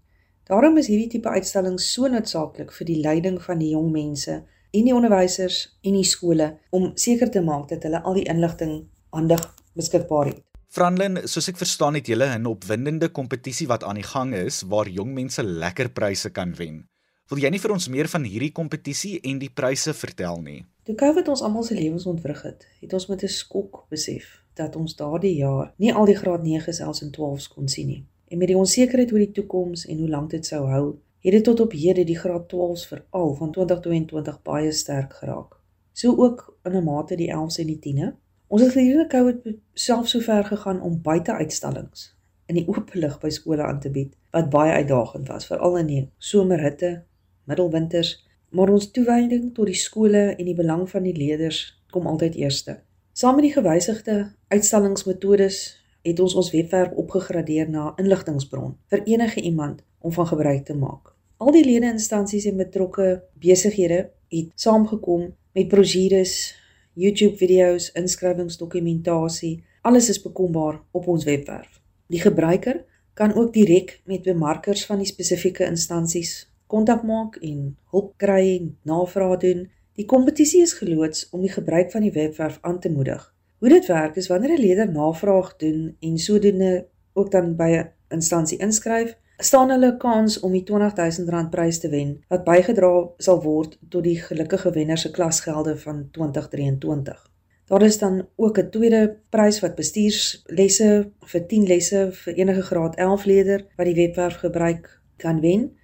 Daarom 0.48 0.76
is 0.76 0.88
hierdie 0.90 1.08
tipe 1.08 1.28
uitstallings 1.28 1.92
so 1.92 2.08
noodsaaklik 2.08 2.72
vir 2.72 2.86
die 2.86 3.00
leiding 3.00 3.42
van 3.42 3.60
die 3.62 3.72
jong 3.74 3.90
mense 3.92 4.40
en 4.72 4.88
die 4.88 4.94
onderwysers 4.94 5.78
en 5.82 5.98
die 5.98 6.08
skole 6.08 6.48
om 6.70 6.90
seker 6.94 7.30
te 7.30 7.44
maak 7.44 7.68
dat 7.70 7.84
hulle 7.86 8.02
al 8.02 8.16
die 8.18 8.26
inligting 8.28 8.80
handig 9.12 9.44
beskikbaar 9.78 10.32
het. 10.32 10.40
Franlin, 10.72 11.20
soos 11.28 11.50
ek 11.52 11.58
verstaan 11.60 11.98
het 11.98 12.08
julle 12.08 12.26
'n 12.38 12.48
opwindende 12.48 13.08
kompetisie 13.08 13.68
wat 13.68 13.84
aan 13.84 14.00
die 14.00 14.08
gang 14.08 14.34
is 14.34 14.62
waar 14.62 14.88
jong 14.88 15.12
mense 15.12 15.42
lekker 15.42 15.92
pryse 15.92 16.30
kan 16.30 16.54
wen. 16.56 16.88
Wil 17.28 17.38
jy 17.38 17.50
nie 17.50 17.60
vir 17.60 17.72
ons 17.72 17.88
meer 17.88 18.08
van 18.08 18.24
hierdie 18.24 18.52
kompetisie 18.52 19.20
en 19.20 19.38
die 19.38 19.50
pryse 19.50 19.92
vertel 19.94 20.40
nie? 20.40 20.64
Toe 20.82 20.94
COVID 20.94 21.28
ons 21.28 21.42
almal 21.46 21.62
se 21.62 21.74
lewens 21.74 22.06
ontwrig 22.10 22.40
het, 22.42 22.64
het 22.80 22.92
ons 22.92 23.06
met 23.06 23.22
'n 23.22 23.28
skok 23.28 23.84
besef 23.88 24.42
dat 24.54 24.76
ons 24.76 24.96
daardie 24.96 25.34
jaar 25.34 25.74
nie 25.76 25.94
al 25.94 26.04
die 26.04 26.16
graad 26.16 26.42
9 26.42 26.74
selfs 26.74 27.02
en 27.02 27.10
12s 27.10 27.48
kon 27.48 27.68
sien 27.68 27.86
nie. 27.86 28.06
En 28.28 28.38
met 28.38 28.48
die 28.48 28.56
onsekerheid 28.56 29.12
oor 29.12 29.18
die 29.18 29.30
toekoms 29.30 29.86
en 29.86 29.98
hoe 29.98 30.08
lank 30.08 30.30
dit 30.30 30.46
sou 30.46 30.66
hou, 30.66 30.98
het 31.20 31.32
dit 31.32 31.44
tot 31.44 31.60
op 31.60 31.72
hede 31.72 32.04
die 32.04 32.18
graad 32.18 32.52
12s 32.54 32.86
veral 32.86 33.34
van 33.34 33.52
2022 33.52 34.42
baie 34.42 34.72
sterk 34.72 35.12
geraak. 35.12 35.60
So 35.92 36.16
ook 36.16 36.58
in 36.64 36.76
'n 36.76 36.84
mate 36.84 37.16
die 37.16 37.30
11s 37.30 37.58
en 37.58 37.66
die 37.66 37.78
10e. 37.78 38.14
Ons 38.46 38.62
het 38.62 38.72
gedurende 38.72 39.06
COVID 39.06 39.56
self 39.72 40.08
so 40.08 40.20
ver 40.20 40.44
gegaan 40.44 40.80
om 40.80 41.02
buiteuitstallings 41.02 42.16
in 42.46 42.54
die 42.54 42.68
oop 42.68 42.94
lig 42.94 43.20
by 43.20 43.28
skole 43.28 43.62
aan 43.62 43.80
te 43.80 43.90
bied 43.90 44.16
wat 44.30 44.50
baie 44.50 44.72
uitdagend 44.72 45.28
was 45.28 45.46
veral 45.46 45.78
in 45.78 45.86
die 45.86 46.10
somerhitte, 46.18 47.04
middelwinters, 47.44 48.26
maar 48.52 48.70
ons 48.72 48.90
toewyding 48.92 49.50
tot 49.56 49.68
die 49.68 49.78
skole 49.78 50.24
en 50.36 50.44
die 50.44 50.56
belang 50.56 50.84
van 50.90 51.06
die 51.08 51.16
leerders 51.16 51.64
kom 51.92 52.06
altyd 52.06 52.36
eerste. 52.40 52.78
Saam 53.12 53.36
met 53.36 53.48
die 53.48 53.54
gewysigde 53.54 54.16
uitstallingsmetodes 54.52 55.58
het 56.02 56.20
ons 56.20 56.34
ons 56.34 56.50
webwerf 56.52 56.92
opgegradeer 56.98 57.68
na 57.70 57.92
inligtingbron 58.00 58.76
vir 58.92 59.04
enige 59.08 59.40
iemand 59.40 59.82
om 60.00 60.12
van 60.12 60.26
gebruik 60.26 60.64
te 60.68 60.76
maak. 60.76 61.12
Al 61.36 61.52
die 61.54 61.64
lede-instansies 61.64 62.46
en 62.50 62.60
betrokke 62.60 63.22
besighede 63.40 64.10
het 64.32 64.52
saamgekom 64.54 65.30
met 65.52 65.68
brosjures 65.68 66.54
YouTube 66.94 67.36
video's, 67.40 67.88
inskrywingsdokumentasie, 67.96 69.62
alles 69.82 70.08
is 70.12 70.20
bekombaar 70.22 70.82
op 70.92 71.08
ons 71.08 71.24
webwerf. 71.24 71.80
Die 72.12 72.20
gebruiker 72.20 72.84
kan 73.14 73.34
ook 73.34 73.52
direk 73.52 74.00
met 74.04 74.22
bemarkers 74.22 74.84
van 74.86 75.00
die 75.00 75.08
spesifieke 75.08 75.64
instansies 75.64 76.51
kontak 76.72 77.02
maak 77.04 77.36
en 77.44 77.76
hulp 77.92 78.12
kry 78.16 78.42
en 78.56 78.76
navraag 78.88 79.38
doen. 79.44 79.66
Die 80.00 80.08
kompetisie 80.08 80.62
is 80.64 80.72
geloods 80.78 81.26
om 81.30 81.44
die 81.44 81.52
gebruik 81.52 81.90
van 81.92 82.04
die 82.06 82.12
webwerf 82.12 82.58
aan 82.60 82.80
te 82.80 82.90
moedig. 82.90 83.26
Hoe 83.60 83.68
dit 83.68 83.86
werk 83.86 84.16
is 84.16 84.30
wanneer 84.32 84.56
'n 84.56 84.60
leerder 84.60 84.92
navraag 84.92 85.56
doen 85.56 85.96
en 86.00 86.18
sodoende 86.18 86.86
ook 87.12 87.30
dan 87.30 87.56
by 87.56 87.70
'n 87.72 87.90
instansie 88.08 88.58
inskryf, 88.58 89.16
staan 89.38 89.70
hulle 89.70 89.96
kans 89.96 90.40
om 90.40 90.52
die 90.52 90.64
R20000 90.64 91.50
prys 91.50 91.78
te 91.78 91.88
wen 91.88 92.24
wat 92.28 92.44
bygedra 92.44 93.08
sal 93.16 93.42
word 93.42 93.78
tot 93.88 94.04
die 94.04 94.18
gelukkige 94.20 94.70
wenner 94.70 94.98
se 94.98 95.10
klasgelde 95.10 95.76
van 95.76 96.08
2023. 96.10 97.30
Daar 97.66 97.82
is 97.82 97.98
dan 97.98 98.26
ook 98.36 98.58
'n 98.58 98.70
tweede 98.70 99.16
prys 99.30 99.60
wat 99.60 99.74
bestuurslesse 99.74 101.10
vir 101.20 101.46
10 101.46 101.66
lesse 101.66 102.08
vir 102.12 102.34
enige 102.34 102.62
graad 102.62 102.96
11 102.96 103.24
leerder 103.24 103.66
wat 103.76 103.86
die 103.86 103.94
webwerf 103.94 104.34
gebruik 104.34 105.00
kan 105.16 105.40
wen. 105.40 105.76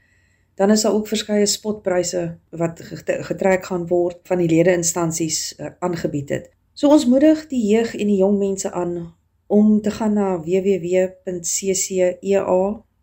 Dan 0.58 0.70
is 0.74 0.82
daar 0.82 0.92
ook 0.92 1.08
verskeie 1.08 1.46
spotpryse 1.46 2.38
wat 2.50 2.82
getrek 3.30 3.64
gaan 3.70 3.86
word 3.86 4.18
van 4.26 4.42
die 4.42 4.50
lede-instansies 4.50 5.54
uh, 5.54 5.70
aangebied 5.78 6.28
het. 6.34 6.50
So 6.74 6.90
ons 6.90 7.06
moedig 7.06 7.46
die 7.46 7.62
jeug 7.70 7.94
en 7.94 8.06
die 8.10 8.18
jong 8.18 8.38
mense 8.38 8.70
aan 8.70 9.14
om 9.46 9.80
te 9.80 9.90
gaan 9.90 10.18
na 10.18 10.34
www.ccea 10.42 12.10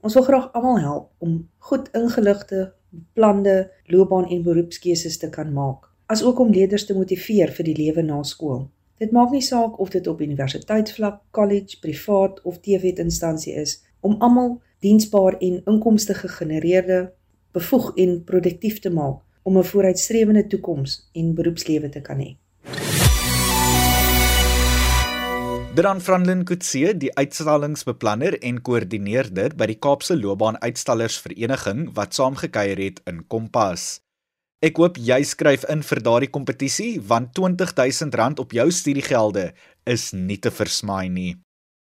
Ons 0.00 0.14
wil 0.14 0.22
graag 0.22 0.52
almal 0.52 0.78
help 0.78 1.10
om 1.18 1.48
goed 1.58 1.88
ingeligte, 1.92 2.74
beplande 2.90 3.72
loopbaan 3.86 4.28
en 4.28 4.42
beroepskeuses 4.42 5.16
te 5.18 5.30
kan 5.30 5.52
maak, 5.52 5.88
asook 6.06 6.38
om 6.38 6.52
leerders 6.52 6.84
te 6.86 6.94
motiveer 6.94 7.48
vir 7.48 7.64
die 7.64 7.76
lewe 7.76 8.02
na 8.02 8.22
skool. 8.22 8.68
Dit 8.98 9.10
maak 9.10 9.30
nie 9.30 9.42
saak 9.42 9.78
of 9.80 9.88
dit 9.88 10.06
op 10.06 10.20
universiteitsvlak, 10.20 11.20
college, 11.30 11.78
privaat 11.80 12.42
of 12.42 12.60
TVET 12.60 12.98
instansie 12.98 13.54
is, 13.54 13.82
om 14.00 14.16
almal 14.20 14.60
diensbaar 14.82 15.38
en 15.38 15.62
inkomste 15.64 16.14
gegenereerde, 16.18 17.12
bevoeg 17.52 17.92
en 17.96 18.16
produktief 18.24 18.80
te 18.82 18.90
maak 18.90 19.22
om 19.42 19.58
'n 19.58 19.64
vooruitstrewende 19.64 20.46
toekoms 20.46 21.08
en 21.12 21.34
beroepslewe 21.34 21.88
te 21.88 22.00
kan 22.00 22.18
hê. 22.18 22.36
Dran 25.74 26.00
Franlin 26.00 26.44
Kutse, 26.44 26.96
die 27.00 27.14
uitstallingsbeplanner 27.16 28.34
en 28.44 28.58
koördineerder 28.60 29.54
by 29.56 29.66
die 29.70 29.78
Kaapse 29.78 30.16
Loopbaan 30.20 30.58
Uitstallersvereniging 30.60 31.86
wat 31.96 32.12
saamgekyer 32.14 32.76
het 32.76 33.00
in 33.08 33.22
Kompas. 33.26 34.02
Ek 34.60 34.76
hoop 34.76 34.98
jy 35.00 35.22
skryf 35.24 35.64
in 35.72 35.80
vir 35.82 36.00
daardie 36.04 36.30
kompetisie 36.30 37.00
want 37.00 37.40
R20000 37.40 38.38
op 38.44 38.52
jou 38.52 38.68
studiegelde 38.70 39.52
is 39.86 40.12
nie 40.12 40.36
te 40.36 40.50
versmaai 40.50 41.08
nie. 41.08 41.32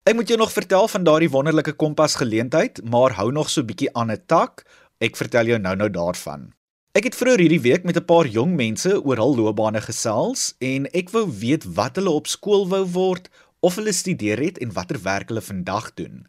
Ek 0.07 0.15
moet 0.15 0.29
jou 0.31 0.37
nog 0.39 0.53
vertel 0.55 0.87
van 0.87 1.03
daardie 1.03 1.27
wonderlike 1.27 1.73
Kompas 1.75 2.13
geleentheid, 2.15 2.79
maar 2.87 3.11
hou 3.17 3.31
nog 3.31 3.49
so 3.49 3.61
'n 3.61 3.65
bietjie 3.65 3.93
aan 3.93 4.11
'n 4.11 4.23
tak. 4.25 4.63
Ek 4.99 5.17
vertel 5.17 5.45
jou 5.45 5.59
nou-nou 5.59 5.89
daarvan. 5.89 6.53
Ek 6.91 7.03
het 7.03 7.15
vroeër 7.15 7.39
hierdie 7.39 7.61
week 7.61 7.83
met 7.83 7.97
'n 7.97 8.05
paar 8.05 8.27
jong 8.27 8.55
mense 8.55 9.03
oor 9.03 9.17
hul 9.17 9.35
loopbane 9.35 9.81
gesels 9.81 10.55
en 10.59 10.85
ek 10.93 11.09
wou 11.09 11.27
weet 11.39 11.63
wat 11.75 11.95
hulle 11.95 12.09
op 12.09 12.27
skool 12.27 12.67
wou 12.67 12.85
word 12.85 13.29
of 13.59 13.75
hulle 13.75 13.91
studeer 13.91 14.39
het 14.39 14.57
en 14.57 14.73
watter 14.73 14.99
werk 15.03 15.27
hulle 15.27 15.41
vandag 15.41 15.93
doen. 15.93 16.27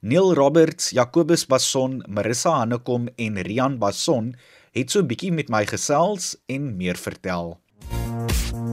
Neil 0.00 0.34
Roberts, 0.34 0.90
Jacobus 0.90 1.46
Basson, 1.46 2.02
Marissa 2.08 2.50
Hanekom 2.50 3.08
en 3.16 3.42
Rian 3.42 3.78
Basson 3.78 4.34
het 4.72 4.90
so 4.90 4.98
'n 4.98 5.06
bietjie 5.06 5.32
met 5.32 5.48
my 5.48 5.66
gesels 5.66 6.36
en 6.46 6.76
meer 6.76 6.96
vertel. 6.96 7.60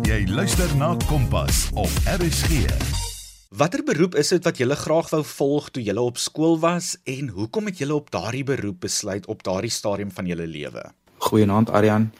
Jy 0.01 0.25
luister 0.27 0.75
na 0.75 0.95
Kompas 1.07 1.69
op 1.73 1.89
RSG. 2.05 3.06
Watter 3.47 3.79
beroep 3.79 4.15
is 4.19 4.33
dit 4.33 4.43
wat 4.43 4.57
jy 4.59 4.65
graag 4.75 5.07
wou 5.13 5.21
volg 5.23 5.69
toe 5.71 5.79
jy 5.79 5.93
op 5.95 6.17
skool 6.19 6.57
was 6.59 6.97
en 7.07 7.29
hoekom 7.31 7.69
het 7.71 7.79
jy 7.79 7.87
op 7.95 8.09
daardie 8.11 8.43
beroep 8.43 8.81
besluit 8.83 9.23
op 9.31 9.43
daardie 9.43 9.71
stadium 9.71 10.11
van 10.11 10.27
jou 10.27 10.35
lewe? 10.35 10.83
Goeienaand 11.23 11.69
Aryan. 11.71 12.11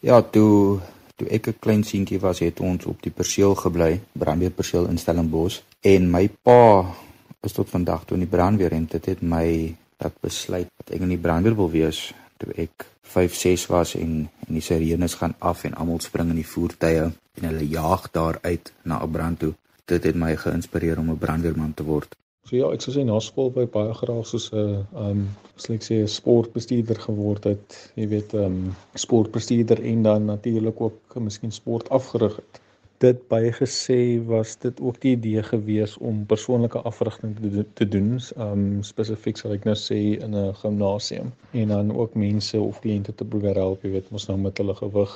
Ja, 0.00 0.22
toe 0.22 0.78
toe 1.16 1.26
ek 1.28 1.48
'n 1.48 1.58
klein 1.58 1.82
seentjie 1.82 2.20
was, 2.20 2.38
het 2.38 2.60
ons 2.60 2.86
op 2.86 3.02
die 3.02 3.10
perseel 3.10 3.54
gebly, 3.54 4.00
brandweerperseel 4.12 4.86
in 4.86 4.98
Stellenbosch 4.98 5.62
en 5.80 6.10
my 6.10 6.30
pa 6.42 6.94
is 7.42 7.52
tot 7.52 7.68
vandag 7.68 8.04
toe 8.04 8.16
in 8.16 8.22
die 8.22 8.36
brandweer 8.36 8.72
en 8.72 8.86
dit 8.86 9.06
het 9.06 9.22
my 9.22 9.74
dat 9.98 10.12
besluit 10.20 10.68
dat 10.76 10.94
ek 10.94 11.00
in 11.00 11.08
die 11.08 11.18
brandweer 11.18 11.56
wil 11.56 11.70
wees 11.70 12.14
toe 12.38 12.54
ek 12.54 12.86
5 13.02 13.34
6 13.34 13.66
was 13.66 13.94
en 13.94 14.30
en 14.46 14.54
die 14.54 14.62
sirenes 14.62 15.14
gaan 15.14 15.34
af 15.38 15.64
en 15.64 15.74
almal 15.74 16.00
spring 16.00 16.30
in 16.30 16.38
die 16.38 16.46
voertuie 16.54 17.10
en 17.34 17.44
hulle 17.48 17.68
jaag 17.68 18.10
daar 18.10 18.38
uit 18.42 18.72
na 18.84 19.02
'n 19.02 19.10
brand 19.10 19.38
toe. 19.38 19.54
Dit 19.92 20.08
het 20.08 20.18
my 20.24 20.32
geïnspireer 20.44 20.98
om 21.02 21.10
'n 21.10 21.22
brandweerman 21.24 21.74
te 21.74 21.84
word. 21.84 22.16
So 22.48 22.56
ja, 22.56 22.72
ek 22.74 22.82
sou 22.82 22.92
sê 22.94 23.04
na 23.06 23.20
skool 23.20 23.50
by 23.54 23.66
baie 23.76 23.94
graag 23.94 24.26
soos 24.26 24.50
'n 24.52 24.56
uh, 24.56 25.08
um 25.08 25.28
ek 25.76 25.84
sê 25.88 26.02
'n 26.02 26.14
sportbestuurder 26.18 26.98
geword 27.08 27.44
het. 27.44 27.92
Jy 28.00 28.08
weet, 28.14 28.34
um 28.34 28.74
sportbestuurder 28.94 29.78
en 29.92 30.02
dan 30.02 30.24
natuurlik 30.24 30.80
ook 30.80 31.20
miskien 31.28 31.52
sport 31.52 31.88
afgerig 31.88 32.36
het 32.36 32.62
dit 33.02 33.18
bygesê 33.28 34.02
was 34.26 34.54
dit 34.62 34.80
ook 34.80 35.00
die 35.02 35.12
idee 35.16 35.42
gewees 35.42 35.96
om 35.98 36.26
persoonlike 36.26 36.78
afrigting 36.90 37.34
te, 37.74 37.88
doen. 37.94 38.20
Um 38.46 38.64
spesifiek 38.86 39.40
sal 39.40 39.56
ek 39.56 39.66
nou 39.68 39.74
sê 39.78 39.98
in 40.26 40.36
'n 40.38 40.54
gimnasium 40.62 41.32
en 41.62 41.74
dan 41.74 41.90
ook 41.96 42.14
mense 42.14 42.60
of 42.60 42.80
kliënte 42.84 43.14
te 43.14 43.24
probeer 43.24 43.58
help, 43.64 43.82
jy 43.82 43.90
weet, 43.96 44.10
mos 44.10 44.28
nou 44.30 44.38
met 44.38 44.58
hulle 44.62 44.74
gewig. 44.74 45.12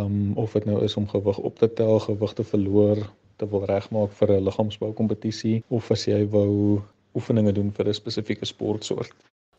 Um 0.00 0.32
of 0.44 0.52
dit 0.52 0.64
nou 0.64 0.82
is 0.84 0.96
om 0.96 1.08
gewig 1.08 1.38
op 1.38 1.58
te 1.58 1.68
tel, 1.80 1.98
gewig 2.08 2.32
te 2.32 2.44
verloor, 2.44 2.98
te 3.36 3.48
wil 3.48 3.64
regmaak 3.64 4.12
vir 4.18 4.32
'n 4.32 4.44
liggaamsbou 4.44 4.92
kompetisie 4.92 5.64
of 5.68 5.90
as 5.90 6.06
jy 6.06 6.26
wou 6.30 6.82
oefeninge 7.14 7.52
doen 7.52 7.72
vir 7.72 7.88
'n 7.88 7.94
spesifieke 7.94 8.46
sportsoort. 8.46 9.14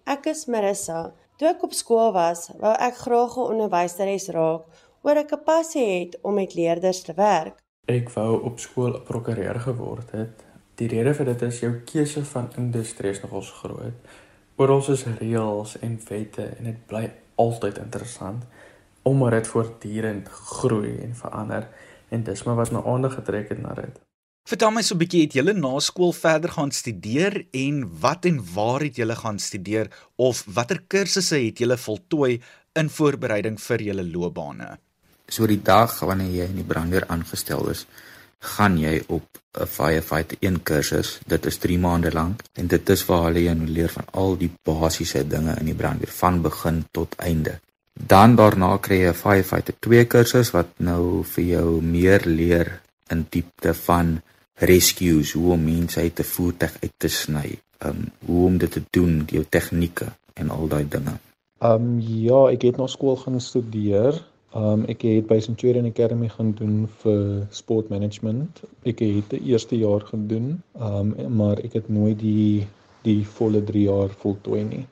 Ek 0.05 0.25
is 0.25 0.45
Marissa. 0.45 1.13
Toe 1.37 1.47
ek 1.47 1.63
op 1.63 1.73
skool 1.73 2.11
was, 2.13 2.49
wou 2.59 2.75
ek 2.79 2.95
graag 2.95 3.37
'n 3.37 3.49
onderwyseres 3.53 4.29
raak 4.29 4.63
oor 5.03 5.17
'n 5.17 5.25
kapasiteit 5.25 6.13
het 6.13 6.21
om 6.21 6.33
met 6.33 6.55
leerders 6.55 7.01
te 7.01 7.13
werk. 7.13 7.57
Ek 7.87 8.09
wou 8.09 8.43
op 8.43 8.59
skool 8.59 8.93
'n 8.95 9.03
prokureur 9.03 9.59
geword 9.59 10.11
het. 10.11 10.45
Die 10.75 10.87
rede 10.87 11.13
vir 11.13 11.25
dit 11.25 11.41
is 11.41 11.59
jou 11.59 11.73
keuse 11.85 12.25
van 12.25 12.49
industrie 12.57 13.11
is 13.11 13.21
nogals 13.21 13.51
groot. 13.51 13.97
Oral 14.55 14.91
is 14.91 15.05
reëls 15.05 15.79
en 15.79 15.99
wette 16.09 16.43
en 16.57 16.63
dit 16.63 16.85
bly 16.87 17.11
altyd 17.35 17.77
interessant 17.77 18.43
omdat 19.03 19.31
dit 19.31 19.47
voortdurend 19.47 20.27
groei 20.29 20.97
en 21.01 21.15
verander 21.15 21.67
en 22.09 22.23
dis 22.23 22.43
maar 22.43 22.55
wat 22.55 22.71
my 22.71 22.81
aandag 22.85 23.17
getrek 23.19 23.49
het 23.49 23.61
na 23.61 23.73
dit. 23.73 23.99
Vertel 24.47 24.71
my 24.71 24.81
so 24.81 24.95
'n 24.95 25.01
bietjie, 25.03 25.21
het 25.25 25.33
julle 25.33 25.53
na 25.53 25.79
skool 25.79 26.13
verder 26.13 26.49
gaan 26.49 26.71
studeer 26.71 27.45
en 27.51 27.99
wat 27.99 28.25
en 28.25 28.39
waar 28.53 28.81
het 28.81 28.95
julle 28.95 29.15
gaan 29.15 29.39
studeer 29.39 29.87
of 30.15 30.43
watter 30.45 30.79
kursusse 30.87 31.35
het 31.35 31.57
julle 31.59 31.77
voltooi 31.77 32.41
in 32.73 32.89
voorbereiding 32.89 33.59
vir 33.59 33.81
julle 33.81 34.03
loopbane? 34.03 34.77
So 35.27 35.47
die 35.47 35.61
dag 35.61 35.99
wanneer 35.99 36.31
jy 36.31 36.45
in 36.47 36.55
die 36.55 36.63
brandweer 36.63 37.07
aangestel 37.07 37.69
is, 37.69 37.85
gaan 38.39 38.77
jy 38.77 39.03
op 39.07 39.25
'n 39.59 39.65
firefighter 39.65 40.37
1 40.39 40.63
kursus. 40.63 41.19
Dit 41.27 41.45
is 41.45 41.57
3 41.57 41.79
maande 41.79 42.11
lank 42.13 42.41
en 42.53 42.67
dit 42.67 42.89
is 42.89 43.05
waar 43.05 43.23
hulle 43.23 43.43
jou 43.43 43.55
leer 43.65 43.89
van 43.89 44.05
al 44.11 44.37
die 44.37 44.51
basiese 44.63 45.27
dinge 45.27 45.55
in 45.59 45.65
die 45.65 45.75
brandweer 45.75 46.11
van 46.11 46.41
begin 46.41 46.85
tot 46.91 47.15
einde. 47.15 47.59
Dan 47.97 48.35
daarna 48.35 48.77
kry 48.77 49.01
jy 49.01 49.09
'n 49.09 49.21
firefighter 49.23 49.73
2 49.79 50.05
kursus 50.05 50.51
wat 50.51 50.67
nou 50.77 51.23
vir 51.23 51.43
jou 51.43 51.81
meer 51.81 52.21
leer 52.25 52.81
in 53.09 53.25
diepte 53.29 53.73
van 53.73 54.21
rescues, 54.53 55.31
hoe 55.33 55.53
om 55.53 55.63
mense 55.63 55.99
uit 55.99 56.19
'n 56.19 56.23
voertuig 56.23 56.77
uit 56.83 56.93
te 56.97 57.07
sny, 57.07 57.57
um 57.85 58.11
hoe 58.25 58.45
om 58.45 58.57
dit 58.57 58.71
te 58.71 58.83
doen, 58.89 59.25
jou 59.29 59.45
tegnieke 59.49 60.07
en 60.33 60.49
al 60.49 60.67
daai 60.67 60.87
dinge. 60.89 61.13
Um 61.61 61.99
ja, 61.99 62.49
ek 62.51 62.61
het 62.61 62.77
na 62.77 62.87
skool 62.87 63.15
gaan 63.15 63.41
studeer 63.41 64.23
Um 64.55 64.85
ek 64.87 65.03
het 65.03 65.27
by 65.27 65.37
Centurion 65.43 65.85
Academy 65.85 66.29
gaan 66.31 66.53
doen 66.55 66.87
vir 67.01 67.23
sport 67.51 67.89
management. 67.89 68.61
Ek 68.87 69.03
het 69.03 69.29
die 69.33 69.41
eerste 69.51 69.75
jaar 69.77 70.05
gedoen, 70.07 70.61
um 70.79 71.13
maar 71.35 71.59
ek 71.59 71.73
het 71.73 71.89
nooit 71.89 72.19
die 72.19 72.67
die 73.03 73.25
volle 73.37 73.61
3 73.63 73.83
jaar 73.83 74.09
voltooi 74.23 74.63
nie. 74.63 74.85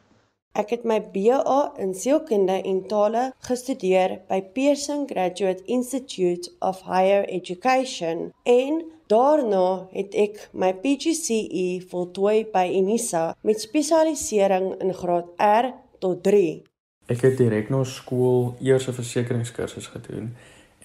Ek 0.55 0.69
het 0.71 0.85
my 0.87 1.01
BA 1.11 1.55
in 1.83 1.89
sielkunde 1.99 2.61
en 2.63 2.77
tale 2.87 3.23
gestudeer 3.43 4.21
by 4.29 4.37
Pearson 4.55 5.01
Graduate 5.09 5.65
Institute 5.67 6.47
of 6.63 6.79
Higher 6.87 7.25
Education 7.27 8.29
en 8.47 8.85
daarna 9.11 9.89
het 9.91 10.15
ek 10.15 10.45
my 10.55 10.71
PGCE 10.79 11.83
voltooi 11.91 12.45
by 12.53 12.63
Unisa 12.71 13.25
met 13.43 13.59
spesialisering 13.59 14.77
in 14.79 14.95
graad 14.95 15.27
R 15.43 15.73
tot 15.99 16.23
3. 16.23 16.63
Ek 17.11 17.27
het 17.27 17.35
direk 17.37 17.67
na 17.69 17.83
skool 17.83 18.55
eers 18.63 18.87
'n 18.87 18.95
versekeringskursus 18.95 19.91
gedoen 19.91 20.31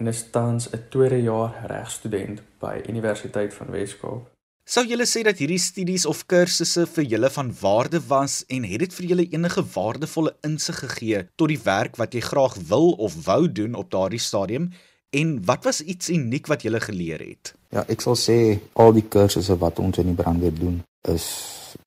en 0.02 0.06
is 0.06 0.26
tans 0.34 0.66
'n 0.72 0.82
tweede 0.88 1.22
jaar 1.22 1.54
regstudent 1.66 2.42
by 2.58 2.82
Universiteit 2.88 3.54
van 3.54 3.70
Weskaap. 3.70 4.39
Sou 4.70 4.84
julle 4.86 5.02
sê 5.02 5.24
dat 5.26 5.40
hierdie 5.42 5.58
studies 5.58 6.04
of 6.06 6.20
kursusse 6.30 6.84
vir 6.94 7.06
julle 7.10 7.28
van 7.34 7.48
waarde 7.60 7.98
was 8.06 8.36
en 8.54 8.62
het 8.70 8.84
dit 8.84 8.92
vir 8.94 9.06
julle 9.12 9.24
enige 9.32 9.64
waardevolle 9.72 10.30
insig 10.46 10.78
gegee 10.84 11.24
tot 11.34 11.50
die 11.50 11.58
werk 11.64 11.98
wat 11.98 12.14
jy 12.14 12.22
graag 12.22 12.54
wil 12.68 12.92
of 13.06 13.16
wou 13.26 13.48
doen 13.50 13.74
op 13.74 13.88
daardie 13.90 14.22
stadium 14.22 14.68
en 15.10 15.32
wat 15.48 15.66
was 15.66 15.80
iets 15.82 16.12
uniek 16.14 16.46
wat 16.46 16.62
julle 16.62 16.78
geleer 16.84 17.18
het? 17.18 17.50
Ja, 17.74 17.82
ek 17.90 18.06
sal 18.06 18.14
sê 18.14 18.38
al 18.78 18.94
die 18.94 19.08
kursusse 19.10 19.58
wat 19.58 19.82
ons 19.82 19.98
in 19.98 20.12
die 20.12 20.18
brandweer 20.22 20.54
doen 20.54 20.78
is 21.10 21.26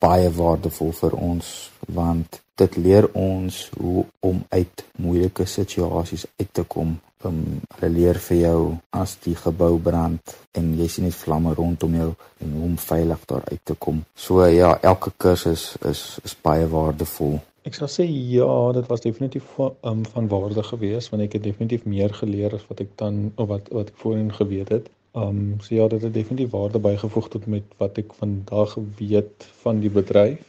baie 0.03 0.27
waardevol 0.35 0.91
vir 0.99 1.15
ons 1.31 1.55
want 1.87 2.41
dit 2.59 2.75
leer 2.83 3.07
ons 3.15 3.63
hoe 3.79 4.03
om 4.27 4.43
uit 4.49 4.83
moeilike 4.99 5.47
situasies 5.47 6.27
uit 6.35 6.51
te 6.51 6.67
kom. 6.67 6.97
Um, 7.25 7.61
hulle 7.77 7.89
leer 7.93 8.19
vir 8.27 8.37
jou 8.37 8.59
as 8.91 9.15
die 9.23 9.35
gebou 9.39 9.77
brand 9.79 10.33
en 10.59 10.73
jy 10.79 10.87
sien 10.91 11.07
net 11.07 11.15
vlamme 11.15 11.53
rondom 11.57 11.95
jou 11.95 12.09
en 12.43 12.53
hoe 12.57 12.65
om 12.67 12.77
veilig 12.77 13.25
daar 13.29 13.45
uit 13.49 13.61
te 13.63 13.75
kom. 13.85 14.03
So 14.15 14.45
ja, 14.47 14.75
elke 14.81 15.13
kursus 15.17 15.65
is 15.89 16.03
is 16.23 16.35
baie 16.35 16.67
waardevol. 16.67 17.39
Ek 17.63 17.77
sal 17.77 17.87
sê 17.87 18.05
ja, 18.07 18.49
dit 18.75 18.89
was 18.91 19.05
definitief 19.05 19.45
um, 19.59 20.03
van 20.15 20.31
waarde 20.31 20.63
geweest 20.67 21.13
want 21.13 21.23
ek 21.23 21.37
het 21.39 21.47
definitief 21.47 21.85
meer 21.87 22.13
geleer 22.21 22.55
as 22.59 22.65
wat 22.69 22.83
ek 22.83 22.95
dan 22.99 23.29
of 23.35 23.47
wat 23.53 23.71
wat 23.71 23.93
ek 23.93 24.01
voorheen 24.03 24.33
geweet 24.39 24.73
het. 24.77 24.89
Um 25.13 25.61
so 25.61 25.75
ja, 25.75 25.87
dit 25.87 26.01
het 26.01 26.13
definitief 26.13 26.51
waarde 26.51 26.81
bygevoeg 26.83 27.29
tot 27.29 27.45
met 27.47 27.77
wat 27.77 28.01
ek 28.01 28.17
vandag 28.19 28.75
weet 28.99 29.47
van 29.63 29.79
die 29.79 29.93
bedryf 29.93 30.41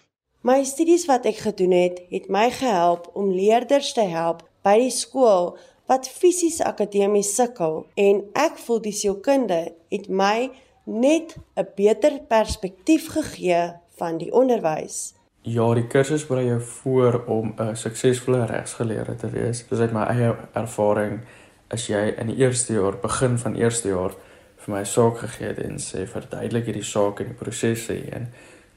My 0.45 0.59
studies 0.69 1.07
wat 1.09 1.25
ek 1.25 1.39
gedoen 1.41 1.73
het, 1.73 2.03
het 2.13 2.27
my 2.29 2.51
gehelp 2.53 3.07
om 3.17 3.31
leerders 3.33 3.95
te 3.97 4.03
help 4.05 4.43
by 4.61 4.75
die 4.83 4.93
skool 4.93 5.55
wat 5.87 6.09
fisies 6.09 6.61
akademies 6.65 7.35
sukkel 7.37 7.85
en 8.01 8.23
ek 8.35 8.59
voel 8.67 8.81
die 8.85 8.95
sielkunde 8.95 9.61
het 9.93 10.09
my 10.09 10.51
net 10.85 11.37
'n 11.57 11.67
beter 11.77 12.21
perspektief 12.29 13.09
gegee 13.13 13.73
van 13.97 14.19
die 14.19 14.33
onderwys. 14.33 15.15
Ja, 15.43 15.75
die 15.75 15.87
kursus 15.87 16.27
berei 16.27 16.47
jou 16.47 16.61
voor 16.61 17.25
om 17.27 17.55
'n 17.59 17.77
suksesvolle 17.77 18.47
regsgeleerde 18.47 19.17
te 19.17 19.31
wees. 19.31 19.65
Soos 19.69 19.81
uit 19.81 19.93
my 19.93 20.05
eie 20.05 20.37
ervaring, 20.53 21.21
as 21.69 21.87
jy 21.87 22.15
in 22.19 22.27
die 22.27 22.37
eerste 22.37 22.73
jaar, 22.73 22.97
begin 22.97 23.39
van 23.39 23.55
eerste 23.55 23.89
jaar 23.89 24.13
vir 24.57 24.75
my 24.75 24.85
saak 24.85 25.19
gegee 25.19 25.47
het 25.47 25.59
en 25.59 25.77
sê 25.77 26.07
verduidelik 26.07 26.65
hierdie 26.65 26.85
saak 26.85 27.21
en 27.21 27.27
die 27.27 27.35
prosesse 27.35 27.93
hierin 27.93 28.29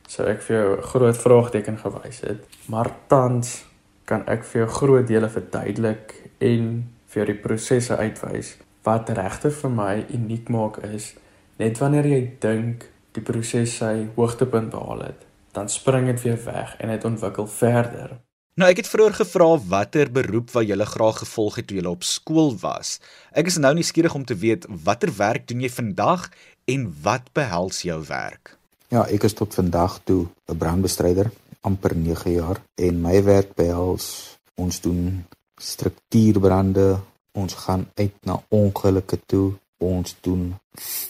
sou 0.07 0.27
ek 0.27 0.41
vir 0.41 0.55
jou 0.57 0.77
'n 0.77 0.83
groot 0.83 1.17
vraagteken 1.17 1.77
gewys 1.77 2.21
het. 2.21 2.39
Maar 2.67 2.91
tans 3.07 3.65
kan 4.05 4.23
ek 4.27 4.43
vir 4.43 4.61
jou 4.61 4.69
groot 4.69 5.07
dele 5.07 5.29
verduidelik 5.29 6.13
en 6.39 6.93
vir 7.07 7.21
jou 7.21 7.27
die 7.31 7.41
prosesse 7.41 7.97
uitwys 7.97 8.55
wat 8.87 9.09
regtig 9.09 9.55
vir 9.61 9.73
my 9.73 9.93
uniek 10.15 10.49
maak 10.53 10.79
is 10.87 11.13
net 11.59 11.79
wanneer 11.81 12.07
jy 12.07 12.21
dink 12.43 12.85
die 13.17 13.23
proses 13.25 13.73
sy 13.79 14.07
hoogtepunt 14.15 14.69
behaal 14.73 15.01
het, 15.07 15.23
dan 15.57 15.69
spring 15.73 16.05
dit 16.11 16.21
weer 16.25 16.39
weg 16.45 16.75
en 16.77 16.93
dit 16.93 17.05
ontwikkel 17.09 17.47
verder. 17.49 18.17
Nou 18.57 18.69
ek 18.73 18.81
het 18.81 18.89
vroeër 18.89 19.15
gevra 19.19 19.47
watter 19.69 20.09
beroep 20.13 20.53
wat 20.55 20.65
jy 20.65 20.77
graag 20.89 21.19
gevolg 21.21 21.59
het 21.59 21.67
toe 21.69 21.77
jy 21.77 21.85
op 21.89 22.05
skool 22.05 22.55
was. 22.61 22.97
Ek 23.33 23.49
is 23.51 23.59
nou 23.61 23.73
nuuskierig 23.77 24.15
om 24.17 24.25
te 24.25 24.37
weet 24.37 24.65
watter 24.69 25.13
werk 25.17 25.47
doen 25.49 25.61
jy 25.61 25.69
vandag 25.69 26.29
en 26.65 26.87
wat 27.03 27.29
behels 27.37 27.83
jou 27.85 27.99
werk? 28.09 28.57
Ja, 28.89 29.05
ek 29.05 29.27
is 29.27 29.35
tot 29.37 29.53
vandag 29.53 29.99
toe 30.05 30.27
'n 30.49 30.57
brandbestryder, 30.57 31.31
amper 31.61 31.95
9 31.95 32.31
jaar 32.31 32.61
en 32.75 33.01
my 33.01 33.23
werk 33.23 33.53
behels 33.55 34.37
ons 34.55 34.81
doen 34.81 35.25
struktuurbrande, 35.57 36.97
ons 37.37 37.53
gaan 37.53 37.87
uit 37.95 38.13
na 38.25 38.39
ongelukke 38.49 39.19
toe, 39.25 39.53
ons 39.77 40.15
doen 40.21 40.55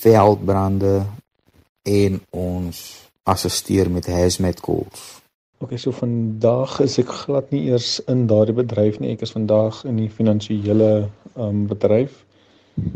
veldbrande 0.02 1.06
en 1.84 2.22
ons 2.30 2.82
assisteer 3.24 3.92
met 3.92 4.08
hazmat 4.12 4.60
calls. 4.64 5.22
Ok, 5.58 5.74
so 5.82 5.92
vandag 5.96 6.80
is 6.86 7.00
ek 7.02 7.10
glad 7.24 7.50
nie 7.52 7.64
eers 7.72 7.98
in 8.12 8.28
daardie 8.30 8.56
bedryf 8.56 9.00
nie. 9.02 9.16
Ek 9.16 9.24
is 9.26 9.34
vandag 9.34 9.80
in 9.90 9.98
die 9.98 10.10
finansiële 10.14 11.10
um, 11.34 11.64
bedryf. 11.70 12.24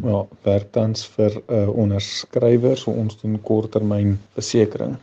Ja, 0.06 0.28
werk 0.46 0.70
tans 0.76 1.08
vir 1.16 1.40
'n 1.40 1.44
uh, 1.50 1.70
onderskrywer, 1.84 2.78
so 2.78 2.92
ons 2.92 3.18
doen 3.18 3.40
korttermyn 3.42 4.20
besekering. 4.38 5.00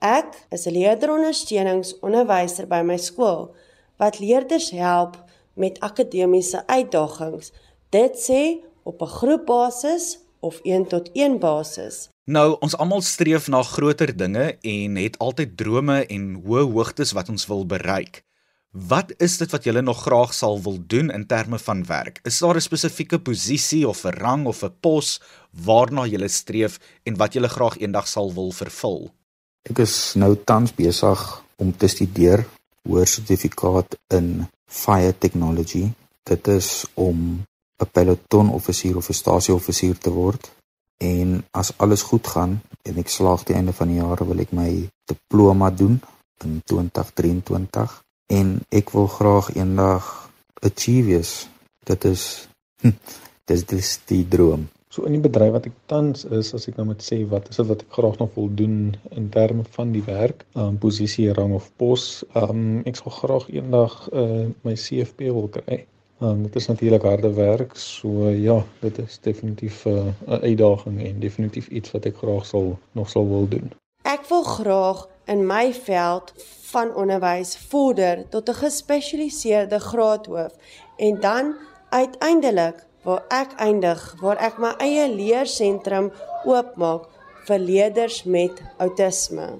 Ek 0.00 0.32
is 0.50 0.66
'n 0.66 0.72
leerderondersteuningsonderwyser 0.78 2.66
by 2.66 2.80
my 2.80 2.96
skool 2.96 3.54
wat 4.00 4.18
leerders 4.18 4.70
help 4.70 5.23
met 5.54 5.80
akademiese 5.80 6.66
uitdagings. 6.66 7.52
Dit 7.88 8.14
sê 8.30 8.64
op 8.82 9.02
'n 9.02 9.06
groepbasis 9.06 10.18
of 10.40 10.60
1 10.62 10.86
tot 10.86 11.10
1 11.12 11.38
basis. 11.38 12.08
Nou, 12.24 12.56
ons 12.60 12.76
almal 12.76 13.02
streef 13.02 13.48
na 13.48 13.62
groter 13.62 14.16
dinge 14.16 14.56
en 14.60 14.96
het 14.96 15.18
altyd 15.18 15.56
drome 15.56 16.06
en 16.06 16.22
hoë 16.46 16.64
hoogtes 16.72 17.12
wat 17.12 17.28
ons 17.28 17.46
wil 17.46 17.66
bereik. 17.66 18.22
Wat 18.74 19.12
is 19.22 19.36
dit 19.38 19.50
wat 19.54 19.64
jy 19.64 19.80
nog 19.80 20.00
graag 20.02 20.32
sal 20.34 20.56
wil 20.62 20.78
doen 20.86 21.10
in 21.10 21.26
terme 21.26 21.58
van 21.58 21.84
werk? 21.86 22.18
Is 22.24 22.38
daar 22.38 22.56
'n 22.56 22.60
spesifieke 22.60 23.18
posisie 23.18 23.88
of 23.88 24.04
'n 24.04 24.16
rang 24.18 24.46
of 24.46 24.64
'n 24.64 24.72
pos 24.80 25.20
waarna 25.50 26.06
jy 26.06 26.28
streef 26.28 26.78
en 27.04 27.16
wat 27.16 27.34
jy 27.34 27.48
graag 27.48 27.78
eendag 27.78 28.08
sal 28.08 28.32
wil 28.32 28.52
vervul? 28.52 29.12
Ek 29.62 29.78
is 29.78 30.14
nou 30.14 30.36
tans 30.44 30.74
besig 30.74 31.42
om 31.56 31.76
te 31.76 31.86
studeer 31.86 32.46
hoër 32.88 33.06
sertifikaat 33.06 33.96
in 34.08 34.46
fire 34.66 35.18
technology. 35.18 35.92
Dit 36.22 36.46
is 36.48 36.86
om 36.94 37.44
'n 37.82 37.90
peloton 37.92 38.50
offisier 38.50 38.96
of 38.96 39.08
'n 39.08 39.12
stasie 39.12 39.54
offisier 39.54 39.98
te 39.98 40.10
word. 40.10 40.52
En 40.96 41.44
as 41.50 41.72
alles 41.76 42.02
goed 42.02 42.26
gaan 42.26 42.62
en 42.82 42.96
ek 42.96 43.08
slaag 43.08 43.42
die 43.44 43.54
einde 43.54 43.72
van 43.72 43.88
die 43.88 43.96
jaar 43.96 44.26
wil 44.26 44.38
ek 44.38 44.52
my 44.52 44.90
diploma 45.04 45.70
doen 45.70 46.00
in 46.44 46.62
2023 46.64 48.02
en 48.26 48.60
ek 48.68 48.90
wil 48.90 49.06
graag 49.06 49.54
eendag 49.54 50.30
achieve 50.60 51.06
wees. 51.08 51.48
Dit 51.84 52.04
is 52.04 52.48
dis 53.48 53.64
dis 53.64 54.00
die 54.04 54.28
droom. 54.28 54.68
So 54.94 55.02
in 55.08 55.16
die 55.16 55.24
bedryf 55.24 55.50
wat 55.56 55.64
ek 55.66 55.78
tans 55.90 56.20
is, 56.38 56.52
as 56.54 56.68
ek 56.70 56.76
nou 56.78 56.84
moet 56.86 57.00
sê 57.02 57.16
wat 57.26 57.48
is 57.50 57.56
dit 57.58 57.66
wat 57.66 57.80
ek 57.82 57.96
graag 57.96 58.20
nog 58.20 58.36
wil 58.36 58.52
doen 58.60 58.76
in 59.18 59.24
terme 59.34 59.64
van 59.74 59.90
die 59.90 60.04
werk, 60.06 60.44
um 60.54 60.76
posisie, 60.78 61.32
rang 61.34 61.56
of 61.56 61.66
pos, 61.82 62.04
um 62.38 62.84
ek 62.86 63.00
sal 63.00 63.14
graag 63.16 63.48
eendag 63.50 63.96
uh 64.12 64.44
my 64.62 64.76
CFP 64.78 65.32
wil 65.34 65.50
kry. 65.56 65.80
Um 66.22 66.44
dit 66.46 66.60
is 66.62 66.70
natuurlik 66.70 67.08
harde 67.10 67.32
werk, 67.34 67.74
so 67.74 68.30
ja, 68.30 68.60
dit 68.84 69.02
is 69.02 69.18
definitief 69.26 69.82
'n 69.90 70.14
uh, 70.28 70.38
uitdaging 70.46 71.02
en 71.08 71.20
definitief 71.26 71.66
iets 71.74 71.90
wat 71.96 72.06
ek 72.06 72.22
graag 72.22 72.46
sal 72.46 72.78
nog 72.92 73.10
sal 73.10 73.26
wil 73.34 73.50
doen. 73.50 73.74
Ek 74.06 74.22
wil 74.30 74.46
graag 74.46 75.08
in 75.26 75.46
my 75.46 75.72
veld 75.74 76.34
van 76.70 76.94
onderwys 76.94 77.58
vorder 77.58 78.28
tot 78.30 78.48
'n 78.48 78.62
gespesialiseerde 78.62 79.80
graadhoof 79.90 80.54
en 80.96 81.20
dan 81.20 81.54
uiteindelik 81.90 82.86
waar 83.04 83.22
ek 83.30 83.54
eindig, 83.60 84.00
waar 84.20 84.40
ek 84.40 84.58
my 84.58 84.74
eie 84.82 85.08
leersentrum 85.12 86.10
oopmaak 86.44 87.06
vir 87.46 87.60
leerders 87.60 88.24
met 88.24 88.62
outisme. 88.78 89.52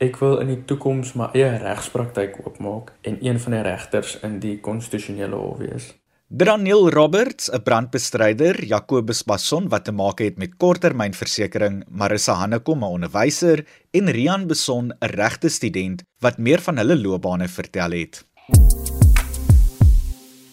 Ek 0.00 0.18
wil 0.20 0.40
in 0.42 0.50
die 0.52 0.62
toekoms 0.68 1.14
my 1.16 1.30
eie 1.32 1.54
regspraktyk 1.62 2.40
oopmaak 2.44 2.92
en 3.08 3.16
een 3.24 3.38
van 3.40 3.56
die 3.56 3.62
regters 3.64 4.18
in 4.26 4.40
die 4.40 4.58
konstitusionele 4.60 5.38
hof 5.40 5.62
wees. 5.62 5.94
Daniel 6.28 6.90
Roberts, 6.90 7.48
'n 7.52 7.62
brandbestryder, 7.62 8.64
Jacobus 8.64 9.22
Basson 9.22 9.68
wat 9.68 9.84
te 9.84 9.92
maak 9.92 10.18
het 10.18 10.38
met 10.38 10.56
korttermynversekering, 10.56 11.84
Marissa 11.88 12.34
Hannekom, 12.34 12.82
'n 12.82 12.92
onderwyser 12.98 13.64
en 13.92 14.10
Rian 14.10 14.46
Beson, 14.46 14.92
'n 14.92 15.06
regte 15.14 15.48
student 15.48 16.02
wat 16.20 16.38
meer 16.38 16.60
van 16.60 16.76
hulle 16.76 16.96
loopbane 16.96 17.48
vertel 17.48 17.90
het. 17.90 18.24